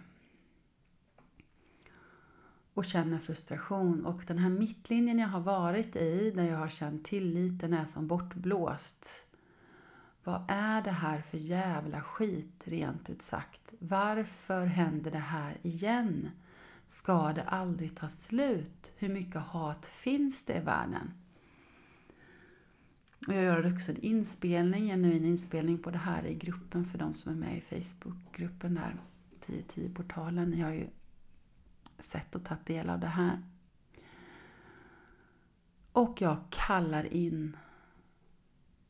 och 2.74 2.86
känner 2.86 3.18
frustration. 3.18 4.06
Och 4.06 4.24
den 4.28 4.38
här 4.38 4.50
mittlinjen 4.50 5.20
jag 5.20 5.28
har 5.28 5.42
varit 5.42 5.96
i, 5.96 6.32
där 6.32 6.44
jag 6.44 6.58
har 6.58 6.70
känt 6.70 7.06
tilliten 7.06 7.74
är 7.74 7.86
som 7.86 8.08
bortblåst. 8.08 9.26
Vad 10.24 10.46
är 10.48 10.82
det 10.82 10.92
här 10.92 11.22
för 11.22 11.38
jävla 11.38 12.02
skit, 12.02 12.64
rent 12.66 13.10
ut 13.10 13.22
sagt? 13.22 13.74
Varför 13.80 14.66
händer 14.66 15.12
det 15.12 15.18
här 15.18 15.58
igen? 15.62 16.30
Ska 16.88 17.34
det 17.34 17.44
aldrig 17.44 17.96
ta 17.96 18.10
slut? 18.10 18.92
Hur 18.96 19.10
mycket 19.10 19.42
hat 19.42 19.86
finns 19.86 20.46
det 20.46 20.58
i 20.58 20.60
världen? 20.60 21.14
Och 23.28 23.34
jag 23.34 23.44
gör 23.44 23.74
också 23.74 23.92
en 23.92 23.98
inspelning, 23.98 24.90
en 24.90 25.04
genuin 25.04 25.26
inspelning 25.26 25.78
på 25.78 25.92
det 25.92 25.98
här 25.98 26.26
i 26.26 26.36
gruppen 26.36 26.86
för 26.86 26.98
de 26.98 27.16
som 27.16 27.32
är 27.32 27.36
med 27.36 27.58
i 27.58 27.62
Facebookgruppen 27.62 28.76
där, 28.76 28.96
1010-portalen. 29.46 30.50
Ni 30.50 30.62
har 30.62 30.72
ju 30.72 30.88
sett 32.02 32.36
och 32.36 32.46
tagit 32.46 32.66
del 32.66 32.90
av 32.90 33.00
det 33.00 33.08
här. 33.08 33.44
Och 35.92 36.22
jag 36.22 36.38
kallar 36.50 37.14
in 37.14 37.58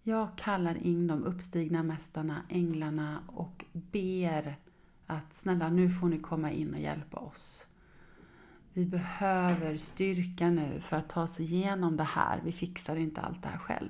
jag 0.04 0.38
kallar 0.38 0.78
in 0.78 1.08
de 1.08 1.24
uppstigna 1.24 1.84
mästarna, 1.84 2.42
änglarna 2.50 3.24
och 3.28 3.66
ber 3.74 4.58
att 5.08 5.34
snälla 5.34 5.70
nu 5.70 5.90
får 5.90 6.08
ni 6.08 6.20
komma 6.20 6.52
in 6.52 6.74
och 6.74 6.80
hjälpa 6.80 7.18
oss. 7.18 7.68
Vi 8.74 8.86
behöver 8.86 9.78
styrka 9.78 10.50
nu 10.50 10.82
för 10.82 10.98
att 10.98 11.10
ta 11.10 11.24
oss 11.24 11.40
igenom 11.40 11.98
det 11.98 12.04
här. 12.04 12.42
Vi 12.44 12.52
fixar 12.52 12.96
inte 12.96 13.22
allt 13.22 13.42
det 13.42 13.48
här 13.48 13.58
själv. 13.58 13.90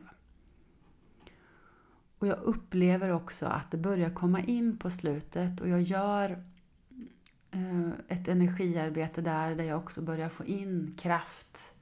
Och 2.19 2.27
jag 2.27 2.39
upplever 2.39 3.09
också 3.09 3.45
att 3.45 3.71
det 3.71 3.77
börjar 3.77 4.09
komma 4.09 4.41
in 4.41 4.77
på 4.77 4.89
slutet 4.89 5.61
och 5.61 5.69
jag 5.69 5.81
gör 5.81 6.43
Eh, 7.51 7.89
ett 8.08 8.27
energiarbete 8.27 9.22
där, 9.22 9.55
där 9.55 9.63
jag 9.63 9.77
också 9.77 10.01
börjar 10.01 10.29
få 10.29 10.46
in 10.46 10.96
kraft 10.98 11.74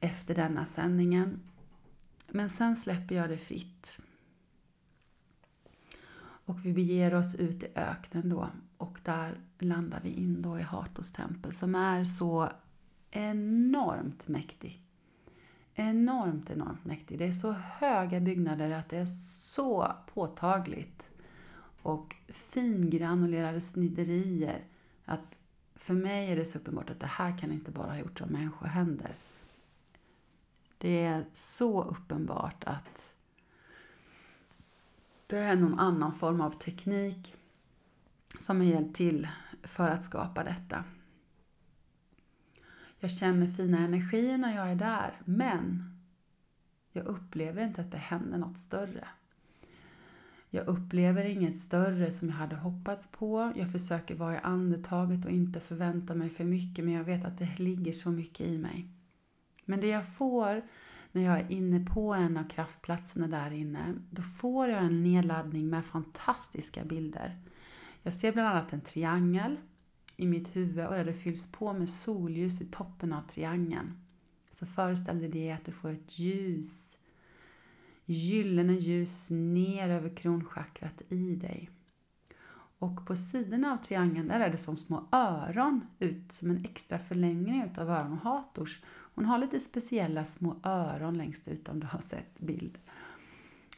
efter 0.00 0.34
denna 0.34 0.66
sändningen. 0.66 1.40
Men 2.28 2.50
sen 2.50 2.76
släpper 2.76 3.14
jag 3.14 3.28
det 3.28 3.38
fritt. 3.38 3.98
Och 6.44 6.66
vi 6.66 6.72
beger 6.72 7.14
oss 7.14 7.34
ut 7.34 7.62
i 7.62 7.68
öknen 7.74 8.28
då 8.28 8.48
och 8.76 9.00
där 9.04 9.40
landar 9.58 10.00
vi 10.02 10.10
in 10.10 10.42
då 10.42 10.58
i 10.58 10.62
Hartos 10.62 11.12
tempel 11.12 11.54
som 11.54 11.74
är 11.74 12.04
så 12.04 12.52
enormt 13.10 14.28
mäktig 14.28 14.82
enormt, 15.74 16.50
enormt 16.50 16.84
mäktig. 16.84 17.18
Det 17.18 17.24
är 17.24 17.32
så 17.32 17.52
höga 17.52 18.20
byggnader 18.20 18.70
att 18.70 18.88
det 18.88 18.98
är 18.98 19.06
så 19.06 19.92
påtagligt. 20.14 21.10
Och 21.82 22.16
fingranulerade 22.28 23.60
sniderier. 23.60 24.64
Att 25.04 25.38
för 25.74 25.94
mig 25.94 26.32
är 26.32 26.36
det 26.36 26.44
så 26.44 26.58
uppenbart 26.58 26.90
att 26.90 27.00
det 27.00 27.06
här 27.06 27.38
kan 27.38 27.52
inte 27.52 27.70
bara 27.70 27.90
ha 27.90 27.98
gjorts 27.98 28.22
av 28.22 28.30
människohänder. 28.30 29.16
Det 30.78 31.04
är 31.04 31.24
så 31.32 31.82
uppenbart 31.82 32.64
att 32.64 33.14
det 35.26 35.38
är 35.38 35.56
någon 35.56 35.78
annan 35.78 36.14
form 36.14 36.40
av 36.40 36.50
teknik 36.50 37.34
som 38.38 38.56
har 38.56 38.64
hjälpt 38.64 38.96
till 38.96 39.28
för 39.62 39.90
att 39.90 40.04
skapa 40.04 40.44
detta. 40.44 40.84
Jag 42.98 43.10
känner 43.10 43.46
fina 43.46 43.78
energier 43.78 44.38
när 44.38 44.56
jag 44.56 44.70
är 44.70 44.74
där, 44.74 45.20
men 45.24 45.92
jag 46.92 47.06
upplever 47.06 47.64
inte 47.64 47.80
att 47.80 47.90
det 47.90 47.98
händer 47.98 48.38
något 48.38 48.58
större. 48.58 49.08
Jag 50.54 50.66
upplever 50.66 51.24
inget 51.24 51.56
större 51.56 52.10
som 52.10 52.28
jag 52.28 52.34
hade 52.34 52.56
hoppats 52.56 53.06
på. 53.06 53.52
Jag 53.56 53.72
försöker 53.72 54.14
vara 54.14 54.34
i 54.34 54.40
andetaget 54.42 55.24
och 55.24 55.30
inte 55.30 55.60
förvänta 55.60 56.14
mig 56.14 56.30
för 56.30 56.44
mycket, 56.44 56.84
men 56.84 56.94
jag 56.94 57.04
vet 57.04 57.24
att 57.24 57.38
det 57.38 57.58
ligger 57.58 57.92
så 57.92 58.10
mycket 58.10 58.46
i 58.46 58.58
mig. 58.58 58.88
Men 59.64 59.80
det 59.80 59.86
jag 59.86 60.08
får 60.08 60.62
när 61.12 61.22
jag 61.22 61.40
är 61.40 61.52
inne 61.52 61.86
på 61.86 62.14
en 62.14 62.36
av 62.36 62.48
kraftplatserna 62.48 63.28
där 63.28 63.50
inne, 63.50 63.94
då 64.10 64.22
får 64.22 64.68
jag 64.68 64.84
en 64.84 65.02
nedladdning 65.02 65.70
med 65.70 65.84
fantastiska 65.84 66.84
bilder. 66.84 67.40
Jag 68.02 68.14
ser 68.14 68.32
bland 68.32 68.48
annat 68.48 68.72
en 68.72 68.80
triangel 68.80 69.56
i 70.16 70.26
mitt 70.26 70.56
huvud 70.56 70.86
och 70.86 70.94
där 70.94 71.04
det 71.04 71.14
fylls 71.14 71.52
på 71.52 71.72
med 71.72 71.88
solljus 71.88 72.60
i 72.60 72.64
toppen 72.64 73.12
av 73.12 73.22
triangeln. 73.22 73.92
Så 74.50 74.66
föreställ 74.66 75.30
dig 75.30 75.52
att 75.52 75.64
du 75.64 75.72
får 75.72 75.90
ett 75.90 76.18
ljus, 76.18 76.91
gyllene 78.06 78.72
ljus 78.72 79.30
ner 79.30 79.88
över 79.88 80.16
kronchakrat 80.16 81.02
i 81.08 81.34
dig. 81.34 81.70
Och 82.78 83.06
på 83.06 83.16
sidorna 83.16 83.72
av 83.72 83.76
triangeln 83.76 84.28
där 84.28 84.40
är 84.40 84.50
det 84.50 84.58
som 84.58 84.76
små 84.76 85.08
öron 85.12 85.86
ut, 85.98 86.32
som 86.32 86.50
en 86.50 86.64
extra 86.64 86.98
förlängning 86.98 87.62
utav 87.62 87.90
öron. 87.90 88.18
Hators, 88.18 88.82
hon 89.14 89.24
har 89.24 89.38
lite 89.38 89.60
speciella 89.60 90.24
små 90.24 90.56
öron 90.62 91.18
längst 91.18 91.48
ut 91.48 91.68
om 91.68 91.80
du 91.80 91.86
har 91.86 92.00
sett 92.00 92.40
bild. 92.40 92.78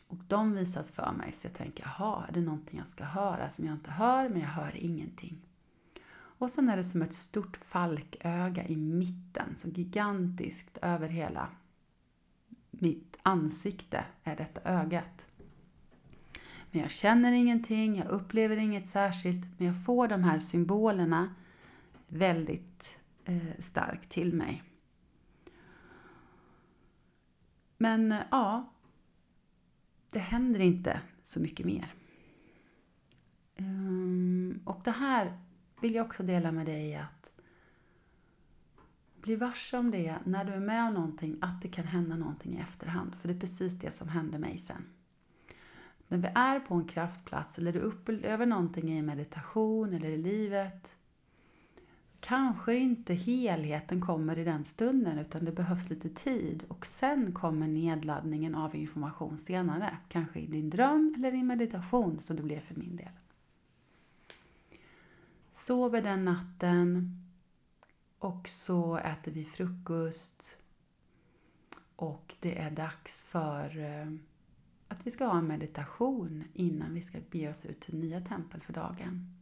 Och 0.09 0.19
de 0.29 0.53
visas 0.53 0.93
för 0.93 1.13
mig 1.13 1.33
så 1.33 1.47
jag 1.47 1.55
tänker, 1.55 1.85
jaha, 1.85 2.27
är 2.29 2.33
det 2.33 2.41
någonting 2.41 2.79
jag 2.79 2.89
ska 2.89 3.05
höra 3.05 3.51
som 3.51 3.65
jag 3.65 3.75
inte 3.75 3.91
hör, 3.91 4.29
men 4.29 4.41
jag 4.41 4.49
hör 4.49 4.77
ingenting. 4.77 5.47
Och 6.39 6.51
sen 6.51 6.69
är 6.69 6.77
det 6.77 6.85
som 6.85 7.03
ett 7.03 7.13
stort 7.13 7.57
falköga 7.57 8.65
i 8.67 8.77
mitten, 8.77 9.57
så 9.57 9.69
gigantiskt 9.69 10.79
över 10.83 11.09
hela 11.09 11.49
mitt 12.81 13.19
ansikte 13.23 14.05
är 14.25 14.37
detta 14.37 14.61
ögat. 14.65 15.27
Men 16.71 16.83
jag 16.83 16.91
känner 16.91 17.33
ingenting, 17.33 17.97
jag 17.97 18.09
upplever 18.09 18.57
inget 18.57 18.89
särskilt, 18.89 19.47
men 19.59 19.67
jag 19.67 19.85
får 19.85 20.09
de 20.09 20.25
här 20.25 20.39
symbolerna 20.39 21.35
väldigt 22.09 22.99
eh, 23.25 23.59
starkt 23.59 24.11
till 24.11 24.35
mig. 24.35 24.63
Men 27.79 28.15
ja, 28.31 28.73
det 30.11 30.19
händer 30.19 30.61
inte 30.61 31.01
så 31.23 31.41
mycket 31.41 31.67
mer. 31.67 31.95
Ehm, 33.57 34.61
och 34.65 34.81
det 34.85 34.91
här 34.91 35.39
vill 35.81 35.95
jag 35.95 36.07
också 36.07 36.23
dela 36.23 36.53
med 36.53 36.67
dig 36.67 36.95
att 36.95 37.24
bli 39.25 39.37
varse 39.37 39.79
om 39.79 39.91
det 39.91 40.19
när 40.25 40.45
du 40.45 40.53
är 40.53 40.61
med 40.61 40.89
om 40.89 40.95
någonting, 40.95 41.39
att 41.41 41.63
det 41.63 41.69
kan 41.69 41.85
hända 41.85 42.17
någonting 42.17 42.57
i 42.57 42.61
efterhand. 42.61 43.15
För 43.21 43.29
det 43.29 43.35
är 43.35 43.41
precis 43.41 43.73
det 43.73 43.91
som 43.91 44.09
hände 44.09 44.39
mig 44.39 44.59
sen. 44.59 44.85
När 46.09 46.19
vi 46.19 46.29
är 46.35 46.61
på 46.61 46.75
en 46.75 46.85
kraftplats 46.85 47.59
eller 47.59 47.73
du 47.73 47.79
upplever 47.79 48.47
någonting 48.47 48.93
i 48.93 49.03
meditation 49.03 49.93
eller 49.93 50.09
i 50.09 50.17
livet 50.17 50.97
kanske 52.21 52.77
inte 52.77 53.15
helheten 53.15 54.01
kommer 54.01 54.39
i 54.39 54.45
den 54.45 54.65
stunden 54.65 55.19
utan 55.19 55.45
det 55.45 55.53
behövs 55.53 55.91
lite 55.91 56.09
tid 56.09 56.65
och 56.69 56.87
sen 56.87 57.33
kommer 57.33 57.69
nedladdningen 57.69 58.55
av 58.55 58.77
information 58.77 59.39
senare. 59.39 59.97
Kanske 60.09 60.41
i 60.41 60.47
din 60.47 60.71
dröm 60.71 61.15
eller 61.19 61.35
i 61.35 61.43
meditation 61.43 62.21
som 62.21 62.37
det 62.37 62.43
blir 62.43 62.61
för 62.61 62.75
min 62.75 62.97
del. 62.97 63.09
Sover 65.51 66.03
den 66.03 66.25
natten 66.25 67.24
och 68.25 68.49
så 68.49 68.97
äter 68.97 69.33
vi 69.33 69.45
frukost 69.45 70.57
och 71.97 72.35
det 72.41 72.59
är 72.59 72.71
dags 72.71 73.25
för 73.25 73.79
eh, 73.79 74.13
att 74.89 75.07
vi 75.07 75.11
ska 75.11 75.27
ha 75.27 75.39
en 75.39 75.47
meditation 75.47 76.45
innan 76.53 76.95
vi 76.95 77.03
ska 77.03 77.19
bege 77.31 77.51
oss 77.51 77.65
ut 77.65 77.81
till 77.81 77.99
nya 77.99 78.21
tempel 78.21 78.61
för 78.61 78.73
dagen. 78.73 79.35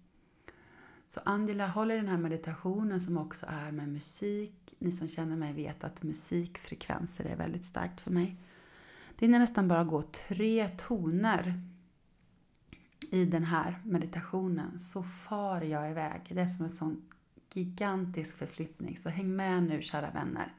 Så 1.09 1.21
Angela 1.25 1.69
håller 1.69 1.97
den 1.97 2.09
här 2.09 2.19
meditationen 2.19 3.01
som 3.01 3.19
också 3.19 3.47
är 3.49 3.73
med 3.73 3.89
musik. 3.89 4.75
Ni 4.79 4.93
som 4.93 5.09
känner 5.09 5.37
mig 5.37 5.53
vet 5.53 5.85
att 5.85 6.03
musikfrekvenser 6.03 7.25
är 7.25 7.37
väldigt 7.37 7.65
starkt 7.65 8.01
för 8.01 8.11
mig. 8.11 8.37
Det 9.19 9.27
är 9.27 9.29
nästan 9.29 9.69
bara 9.69 9.85
gå 9.85 10.03
tre 10.03 10.69
toner 10.69 11.63
i 13.11 13.25
den 13.25 13.45
här 13.45 13.83
meditationen 13.85 14.81
så 14.81 15.03
far 15.03 15.61
jag 15.61 15.91
iväg. 15.91 16.23
Det 16.29 16.41
är 16.41 16.49
som 16.49 16.65
en 16.65 16.71
sån 16.71 17.03
gigantisk 17.57 18.37
förflyttning. 18.37 18.97
Så 18.97 19.09
häng 19.09 19.37
med 19.37 19.63
nu 19.63 19.83
kära 19.83 20.11
vänner. 20.11 20.55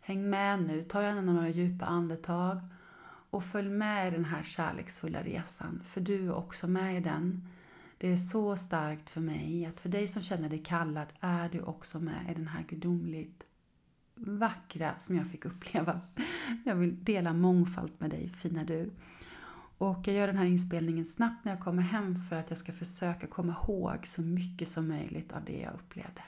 Häng 0.00 0.30
med 0.30 0.62
nu, 0.62 0.82
ta 0.82 1.02
gärna 1.02 1.20
några 1.20 1.48
djupa 1.48 1.84
andetag 1.84 2.58
och 3.30 3.44
följ 3.44 3.68
med 3.68 4.08
i 4.08 4.10
den 4.10 4.24
här 4.24 4.42
kärleksfulla 4.42 5.22
resan. 5.22 5.82
För 5.84 6.00
du 6.00 6.26
är 6.26 6.34
också 6.34 6.68
med 6.68 6.96
i 6.96 7.00
den. 7.00 7.48
Det 7.98 8.12
är 8.12 8.16
så 8.16 8.56
starkt 8.56 9.10
för 9.10 9.20
mig 9.20 9.66
att 9.66 9.80
för 9.80 9.88
dig 9.88 10.08
som 10.08 10.22
känner 10.22 10.48
dig 10.48 10.62
kallad 10.62 11.06
är 11.20 11.48
du 11.48 11.60
också 11.60 12.00
med 12.00 12.30
i 12.30 12.34
den 12.34 12.48
här 12.48 12.64
gudomligt 12.68 13.46
vackra 14.14 14.98
som 14.98 15.16
jag 15.16 15.26
fick 15.26 15.44
uppleva. 15.44 16.00
Jag 16.64 16.74
vill 16.74 17.04
dela 17.04 17.32
mångfald 17.32 17.92
med 17.98 18.10
dig, 18.10 18.28
fina 18.28 18.64
du. 18.64 18.90
Och 19.78 20.08
jag 20.08 20.16
gör 20.16 20.26
den 20.26 20.36
här 20.36 20.44
inspelningen 20.44 21.04
snabbt 21.04 21.44
när 21.44 21.52
jag 21.52 21.60
kommer 21.60 21.82
hem 21.82 22.14
för 22.28 22.36
att 22.36 22.50
jag 22.50 22.58
ska 22.58 22.72
försöka 22.72 23.26
komma 23.26 23.52
ihåg 23.52 24.06
så 24.06 24.22
mycket 24.22 24.68
som 24.68 24.88
möjligt 24.88 25.32
av 25.32 25.44
det 25.44 25.60
jag 25.60 25.74
upplevde. 25.74 26.22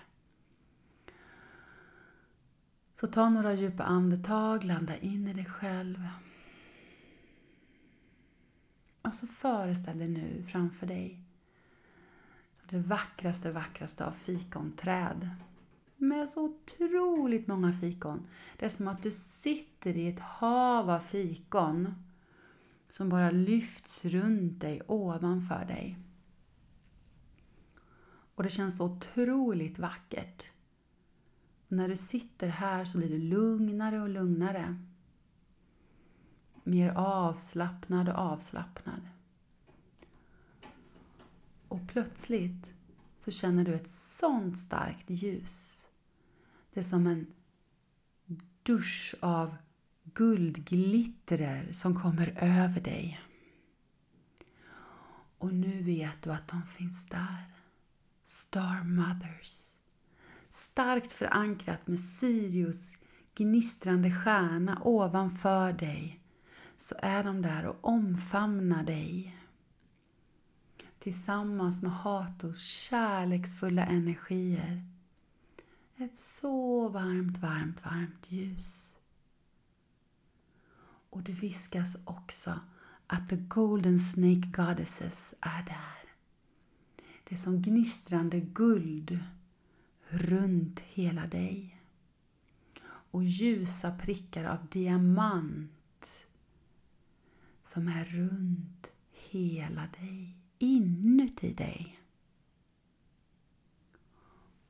Så 3.01 3.07
ta 3.07 3.29
några 3.29 3.55
djupa 3.55 3.83
andetag, 3.83 4.65
landa 4.65 4.97
in 4.97 5.29
i 5.29 5.33
dig 5.33 5.45
själv. 5.45 6.09
Och 9.03 9.15
så 9.15 9.27
föreställ 9.27 9.99
dig 9.99 10.09
nu 10.09 10.45
framför 10.49 10.87
dig 10.87 11.21
det 12.71 12.79
vackraste, 12.79 13.53
vackraste 13.53 14.07
av 14.07 14.13
fikonträd. 14.13 15.29
Med 15.97 16.31
så 16.31 16.45
otroligt 16.45 17.47
många 17.47 17.73
fikon. 17.73 18.27
Det 18.57 18.67
är 18.67 18.71
som 18.71 18.89
att 18.89 19.03
du 19.03 19.11
sitter 19.11 19.97
i 19.97 20.09
ett 20.09 20.21
hav 20.21 20.91
av 20.91 21.01
fikon 21.01 21.95
som 22.89 23.09
bara 23.09 23.31
lyfts 23.31 24.05
runt 24.05 24.61
dig, 24.61 24.83
ovanför 24.87 25.65
dig. 25.65 25.99
Och 28.35 28.43
det 28.43 28.51
känns 28.51 28.77
så 28.77 28.85
otroligt 28.85 29.79
vackert. 29.79 30.51
Och 31.67 31.73
när 31.73 31.89
du 31.89 31.97
sitter 31.97 32.49
här 32.49 32.85
så 32.85 32.99
blir 32.99 33.09
du 33.09 33.19
lugnare 33.19 34.01
och 34.03 34.09
lugnare. 34.09 34.85
Mer 36.65 36.91
avslappnad 36.97 38.09
och 38.09 38.15
avslappnad. 38.15 39.09
Och 41.69 41.89
plötsligt 41.89 42.73
så 43.19 43.31
känner 43.31 43.65
du 43.65 43.75
ett 43.75 43.91
sånt 43.91 44.59
starkt 44.59 45.11
ljus. 45.11 45.87
Det 46.73 46.81
är 46.81 46.85
som 46.85 47.07
en 47.07 47.27
dusch 48.63 49.15
av 49.21 49.57
guldglittrer 50.19 51.73
som 51.73 52.01
kommer 52.01 52.39
över 52.41 52.81
dig. 52.81 53.21
Och 55.39 55.55
nu 55.55 55.83
vet 55.83 56.23
du 56.23 56.31
att 56.33 56.49
de 56.49 56.63
finns 56.63 57.07
där. 57.07 57.45
Star 58.25 58.85
Mothers. 58.85 59.73
Starkt 60.51 61.13
förankrat 61.13 61.87
med 61.87 62.01
Sirius 62.01 62.97
gnistrande 63.35 64.11
stjärna 64.11 64.81
ovanför 64.85 65.73
dig 65.73 66.21
så 66.77 66.95
är 66.99 67.25
de 67.25 67.43
där 67.43 67.67
och 67.67 67.77
omfamnar 67.81 68.85
dig. 68.85 69.39
Tillsammans 70.99 71.83
med 71.83 71.93
Hatos 71.93 72.63
kärleksfulla 72.63 73.87
energier. 73.87 74.85
Ett 75.97 76.19
så 76.19 76.89
varmt, 76.89 77.39
varmt, 77.39 77.85
varmt 77.85 78.33
ljus. 78.33 78.98
Och 81.11 81.23
det 81.23 81.33
viskas 81.33 81.97
också 82.05 82.61
att 83.07 83.29
the 83.29 83.37
golden 83.37 83.99
snake 83.99 84.49
goddesses 84.55 85.35
är 85.41 85.63
där. 85.63 86.13
Det 87.25 87.35
är 87.35 87.39
som 87.39 87.63
gnistrande 87.63 88.41
guld 88.41 89.19
runt 90.09 90.81
hela 90.81 91.27
dig. 91.27 91.81
Och 93.11 93.25
ljusa 93.25 93.97
prickar 93.97 94.45
av 94.45 94.67
diamant 94.67 96.27
som 97.63 97.89
är 97.89 98.05
runt 98.05 98.93
hela 99.13 99.87
dig, 100.01 100.37
inuti 100.59 101.55
dig. 101.55 102.01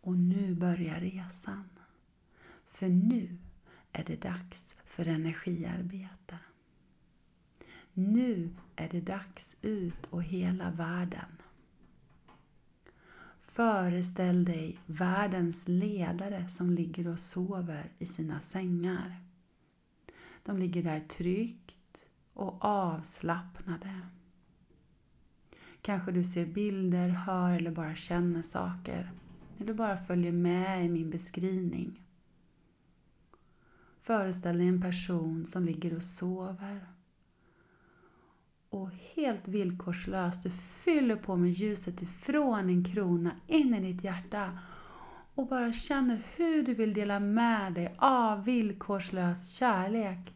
Och 0.00 0.18
nu 0.18 0.54
börjar 0.54 1.00
resan. 1.00 1.68
För 2.66 2.88
nu 2.88 3.38
är 3.92 4.04
det 4.04 4.16
dags 4.16 4.76
för 4.98 5.08
energiarbete. 5.08 6.38
Nu 7.92 8.50
är 8.76 8.88
det 8.88 9.00
dags 9.00 9.56
ut 9.62 10.06
och 10.10 10.22
hela 10.22 10.70
världen. 10.70 11.42
Föreställ 13.40 14.44
dig 14.44 14.78
världens 14.86 15.68
ledare 15.68 16.48
som 16.48 16.70
ligger 16.70 17.08
och 17.08 17.20
sover 17.20 17.92
i 17.98 18.06
sina 18.06 18.40
sängar. 18.40 19.24
De 20.42 20.58
ligger 20.58 20.82
där 20.82 21.00
tryggt 21.00 22.08
och 22.32 22.64
avslappnade. 22.64 24.00
Kanske 25.82 26.12
du 26.12 26.24
ser 26.24 26.46
bilder, 26.46 27.08
hör 27.08 27.52
eller 27.52 27.70
bara 27.70 27.94
känner 27.94 28.42
saker. 28.42 29.10
Eller 29.58 29.74
bara 29.74 29.96
följer 29.96 30.32
med 30.32 30.84
i 30.84 30.88
min 30.88 31.10
beskrivning. 31.10 32.07
Föreställ 34.08 34.58
dig 34.58 34.68
en 34.68 34.82
person 34.82 35.46
som 35.46 35.64
ligger 35.64 35.96
och 35.96 36.02
sover. 36.02 36.86
Och 38.70 38.90
helt 39.14 39.48
villkorslöst, 39.48 40.42
du 40.42 40.50
fyller 40.50 41.16
på 41.16 41.36
med 41.36 41.50
ljuset 41.50 42.02
ifrån 42.02 42.66
din 42.66 42.84
krona 42.84 43.30
in 43.46 43.74
i 43.74 43.92
ditt 43.92 44.04
hjärta. 44.04 44.58
Och 45.34 45.46
bara 45.46 45.72
känner 45.72 46.22
hur 46.36 46.62
du 46.62 46.74
vill 46.74 46.94
dela 46.94 47.20
med 47.20 47.72
dig 47.72 47.94
av 47.98 48.44
villkorslös 48.44 49.50
kärlek. 49.50 50.32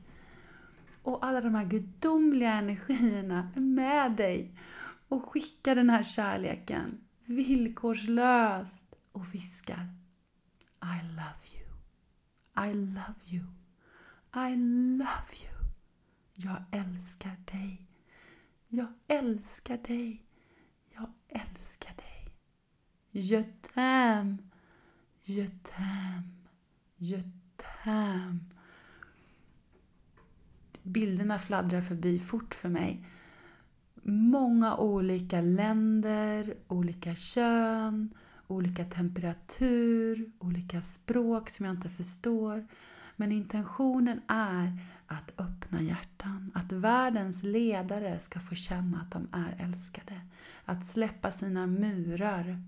Och 1.03 1.27
alla 1.27 1.41
de 1.41 1.55
här 1.55 1.65
gudomliga 1.65 2.53
energierna 2.53 3.51
är 3.57 3.61
med 3.61 4.13
dig. 4.13 4.59
Och 5.09 5.33
skickar 5.33 5.75
den 5.75 5.91
här 5.91 6.03
kärleken 6.03 7.01
villkorslöst 7.25 8.95
och 9.13 9.35
viskar 9.35 9.95
I 10.83 11.07
love 11.07 11.43
you. 11.55 11.63
I 12.71 12.75
love 12.75 13.15
you. 13.27 13.62
I 14.35 14.57
love 14.99 15.33
you. 15.43 15.53
Jag 16.35 16.65
älskar 16.71 17.37
dig. 17.53 17.87
Jag 18.69 18.93
älskar 19.09 19.79
dig. 19.79 20.25
Jag 20.91 21.11
älskar 21.29 21.95
dig. 21.97 22.35
Je 23.11 23.45
t'aime. 23.63 24.39
Je 25.23 25.47
t'aime. 25.47 26.49
Je 26.97 27.23
t'aime. 27.57 28.39
Bilderna 30.83 31.39
fladdrar 31.39 31.81
förbi 31.81 32.19
fort 32.19 32.55
för 32.55 32.69
mig. 32.69 33.07
Många 34.05 34.77
olika 34.77 35.41
länder, 35.41 36.57
olika 36.69 37.15
kön, 37.15 38.15
olika 38.47 38.85
temperatur, 38.85 40.33
olika 40.39 40.83
språk 40.83 41.51
som 41.51 41.67
jag 41.67 41.75
inte 41.75 41.89
förstår. 41.89 42.67
Men 43.23 43.33
intentionen 43.33 44.21
är 44.29 44.79
att 45.07 45.41
öppna 45.41 45.83
hjärtan, 45.83 46.51
att 46.55 46.73
världens 46.73 47.43
ledare 47.43 48.21
ska 48.21 48.41
få 48.41 48.55
känna 48.55 49.01
att 49.01 49.11
de 49.11 49.29
är 49.33 49.57
älskade. 49.59 50.21
Att 50.65 50.87
släppa 50.87 51.31
sina 51.31 51.67
murar. 51.67 52.63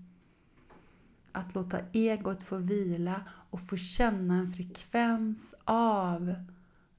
Att 1.31 1.55
låta 1.55 1.79
egot 1.91 2.43
få 2.43 2.57
vila 2.57 3.21
och 3.49 3.61
få 3.61 3.77
känna 3.77 4.35
en 4.35 4.51
frekvens 4.51 5.53
av 5.63 6.35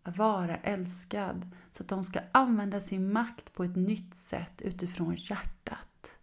att 0.03 0.16
vara 0.16 0.57
älskad. 0.57 1.51
Så 1.73 1.83
att 1.83 1.88
de 1.88 2.05
ska 2.05 2.21
använda 2.33 2.81
sin 2.81 3.12
makt 3.12 3.55
på 3.55 3.64
ett 3.64 3.77
nytt 3.77 4.14
sätt 4.14 4.62
utifrån 4.62 5.14
hjärtat. 5.14 6.19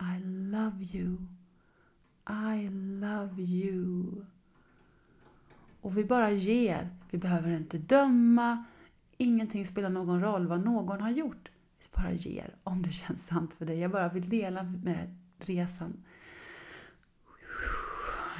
I 0.00 0.24
love 0.24 0.84
you. 0.92 1.16
I 2.54 2.68
love 3.00 3.42
you. 3.42 4.24
Och 5.80 5.98
vi 5.98 6.04
bara 6.04 6.30
ger. 6.30 6.96
Vi 7.10 7.18
behöver 7.18 7.50
inte 7.56 7.78
döma. 7.78 8.64
Ingenting 9.16 9.66
spelar 9.66 9.90
någon 9.90 10.20
roll 10.20 10.46
vad 10.46 10.64
någon 10.64 11.00
har 11.00 11.10
gjort. 11.10 11.50
Vi 11.78 12.02
bara 12.02 12.12
ger 12.12 12.54
om 12.62 12.82
det 12.82 12.90
känns 12.90 13.26
sant 13.26 13.54
för 13.54 13.66
dig. 13.66 13.78
Jag 13.78 13.90
bara 13.90 14.08
vill 14.08 14.28
dela 14.28 14.62
med 14.62 15.16
resan 15.38 16.04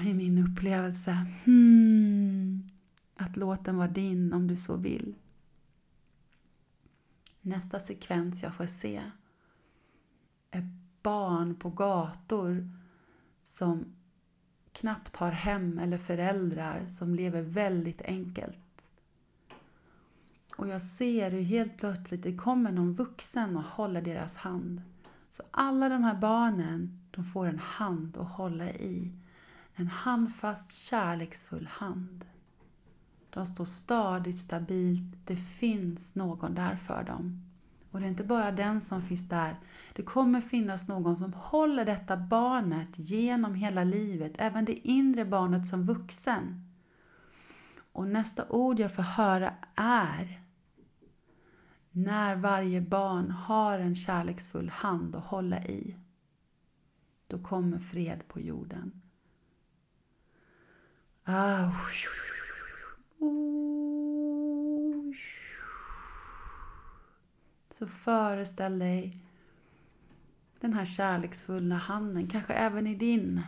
i 0.05 0.15
min 0.15 0.39
upplevelse. 0.39 1.27
Hmm. 1.45 2.71
Att 3.17 3.37
låten 3.37 3.77
var 3.77 3.89
din 3.89 4.33
om 4.33 4.47
du 4.47 4.57
så 4.57 4.77
vill. 4.77 5.15
Nästa 7.41 7.81
sekvens 7.81 8.43
jag 8.43 8.55
får 8.55 8.67
se 8.67 9.03
är 10.51 10.69
barn 11.03 11.55
på 11.55 11.71
gator 11.71 12.71
som 13.43 13.85
knappt 14.81 15.17
har 15.17 15.31
hem 15.31 15.79
eller 15.79 15.99
föräldrar 15.99 16.87
som 16.89 17.15
lever 17.15 17.43
väldigt 17.43 18.03
enkelt. 18.03 18.59
Och 20.57 20.69
jag 20.69 20.83
ser 20.83 21.31
hur 21.31 21.43
helt 21.43 21.79
plötsligt 21.79 22.23
det 22.23 22.37
kommer 22.37 22.73
någon 22.73 22.95
vuxen 22.95 23.57
och 23.57 23.63
håller 23.63 24.03
deras 24.03 24.37
hand. 24.37 24.83
Så 25.31 25.43
alla 25.51 25.89
de 25.89 26.05
här 26.05 26.15
barnen, 26.15 27.01
de 27.11 27.25
får 27.25 27.47
en 27.47 27.59
hand 27.59 28.17
att 28.17 28.29
hålla 28.29 28.71
i. 28.71 29.13
En 29.75 29.87
handfast, 29.87 30.73
kärleksfull 30.73 31.67
hand. 31.67 32.25
De 33.31 33.47
står 33.47 33.65
stadigt, 33.65 34.39
stabilt. 34.39 35.17
Det 35.27 35.37
finns 35.37 36.15
någon 36.15 36.55
där 36.55 36.77
för 36.77 37.05
dem. 37.05 37.50
Och 37.91 38.01
det 38.01 38.07
är 38.07 38.11
inte 38.11 38.25
bara 38.25 38.51
den 38.51 38.81
som 38.81 39.03
finns 39.03 39.29
där. 39.29 39.57
Det 39.93 40.03
kommer 40.03 40.41
finnas 40.41 40.89
någon 40.89 41.17
som 41.17 41.33
håller 41.33 41.85
detta 41.85 42.17
barnet 42.17 42.89
genom 42.95 43.55
hela 43.55 43.85
livet, 43.85 44.33
även 44.37 44.65
det 44.65 44.89
inre 44.89 45.25
barnet 45.25 45.67
som 45.67 45.87
vuxen. 45.87 46.71
Och 47.93 48.07
nästa 48.07 48.49
ord 48.49 48.81
jag 48.81 48.95
får 48.95 49.03
höra 49.03 49.55
är 49.75 50.41
när 51.91 52.37
varje 52.37 52.81
barn 52.81 53.31
har 53.31 53.79
en 53.79 53.95
kärleksfull 53.95 54.69
hand 54.69 55.17
att 55.17 55.25
hålla 55.25 55.63
i, 55.63 55.97
då 57.27 57.39
kommer 57.39 57.79
fred 57.79 58.29
på 58.29 58.41
jorden. 58.41 59.03
Ah, 61.25 61.71
Så 67.81 67.87
föreställ 67.87 68.79
dig 68.79 69.17
den 70.61 70.73
här 70.73 70.85
kärleksfulla 70.85 71.75
handen, 71.75 72.29
kanske 72.29 72.53
även 72.53 72.87
i 72.87 72.95
din. 72.95 73.43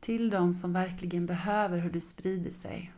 Till 0.00 0.30
de 0.30 0.54
som 0.54 0.72
verkligen 0.72 1.26
behöver 1.26 1.78
hur 1.78 1.90
du 1.90 2.00
sprider 2.00 2.50
sig. 2.50 2.92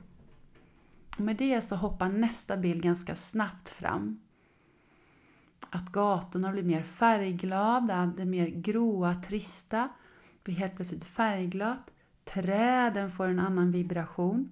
Och 1.16 1.20
med 1.20 1.36
det 1.36 1.60
så 1.60 1.76
hoppar 1.76 2.08
nästa 2.08 2.56
bild 2.56 2.82
ganska 2.82 3.14
snabbt 3.14 3.68
fram. 3.68 4.20
Att 5.70 5.92
gatorna 5.92 6.52
blir 6.52 6.62
mer 6.62 6.82
färgglada, 6.82 8.12
det 8.16 8.24
mer 8.24 8.46
gråa, 8.46 9.14
trista 9.14 9.88
blir 10.42 10.54
helt 10.54 10.76
plötsligt 10.76 11.04
färgglatt. 11.04 11.90
Träden 12.24 13.10
får 13.10 13.26
en 13.26 13.38
annan 13.38 13.70
vibration. 13.70 14.50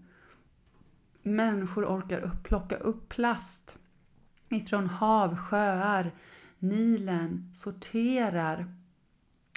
Människor 1.23 1.85
orkar 1.85 2.21
upp, 2.21 2.43
plocka 2.43 2.77
upp 2.77 3.09
plast 3.09 3.79
ifrån 4.53 4.87
hav, 4.87 5.37
sjöar, 5.37 6.13
Nilen, 6.59 7.51
sorterar, 7.55 8.75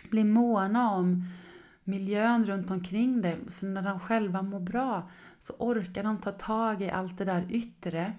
blir 0.10 0.24
måna 0.24 0.92
om 0.92 1.24
miljön 1.84 2.46
runt 2.46 2.72
omkring 2.72 3.22
dig. 3.22 3.50
För 3.50 3.66
när 3.66 3.82
de 3.82 4.00
själva 4.00 4.42
mår 4.42 4.60
bra 4.60 5.10
så 5.40 5.54
orkar 5.54 6.04
de 6.04 6.18
ta 6.18 6.32
tag 6.32 6.82
i 6.82 6.90
allt 6.90 7.18
det 7.18 7.26
där 7.26 7.48
yttre. 7.50 8.14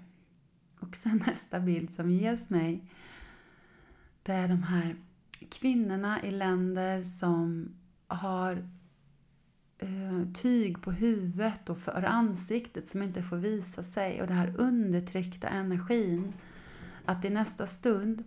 Och 0.80 0.96
sen 0.96 1.22
nästa 1.26 1.60
bild 1.60 1.90
som 1.90 2.10
ges 2.10 2.50
mig, 2.50 2.90
det 4.22 4.32
är 4.32 4.48
de 4.48 4.62
här 4.62 4.96
kvinnorna 5.60 6.22
i 6.22 6.30
länder 6.30 7.04
som 7.04 7.74
har 8.06 8.68
eh, 9.78 10.32
tyg 10.34 10.82
på 10.82 10.92
huvudet 10.92 11.70
och 11.70 11.78
för 11.78 12.02
ansiktet 12.02 12.88
som 12.88 13.02
inte 13.02 13.22
får 13.22 13.36
visa 13.36 13.82
sig 13.82 14.20
och 14.20 14.26
den 14.26 14.36
här 14.36 14.54
undertryckta 14.56 15.48
energin 15.48 16.32
att 17.06 17.24
i 17.24 17.30
nästa 17.30 17.66
stund 17.66 18.24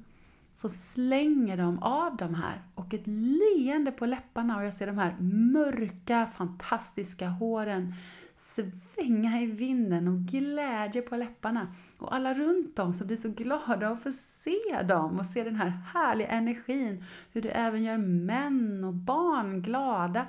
så 0.53 0.69
slänger 0.69 1.57
de 1.57 1.83
av 1.83 2.17
de 2.17 2.35
här 2.35 2.61
och 2.75 2.93
ett 2.93 3.07
leende 3.07 3.91
på 3.91 4.05
läpparna 4.05 4.57
och 4.57 4.65
jag 4.65 4.73
ser 4.73 4.87
de 4.87 4.97
här 4.97 5.15
mörka, 5.19 6.29
fantastiska 6.37 7.27
håren 7.27 7.93
svänga 8.39 9.41
i 9.41 9.45
vinden 9.45 10.07
och 10.07 10.19
glädje 10.19 11.01
på 11.01 11.15
läpparna. 11.15 11.75
Och 11.97 12.15
alla 12.15 12.33
runt 12.33 12.75
dem 12.75 12.93
som 12.93 13.07
blir 13.07 13.17
så 13.17 13.29
glada 13.29 13.89
att 13.89 14.03
få 14.03 14.11
se 14.11 14.81
dem 14.87 15.19
och 15.19 15.25
se 15.25 15.43
den 15.43 15.55
här 15.55 15.69
härliga 15.93 16.27
energin. 16.27 17.05
Hur 17.31 17.41
det 17.41 17.49
även 17.49 17.83
gör 17.83 17.97
män 17.97 18.83
och 18.83 18.93
barn 18.93 19.61
glada. 19.61 20.25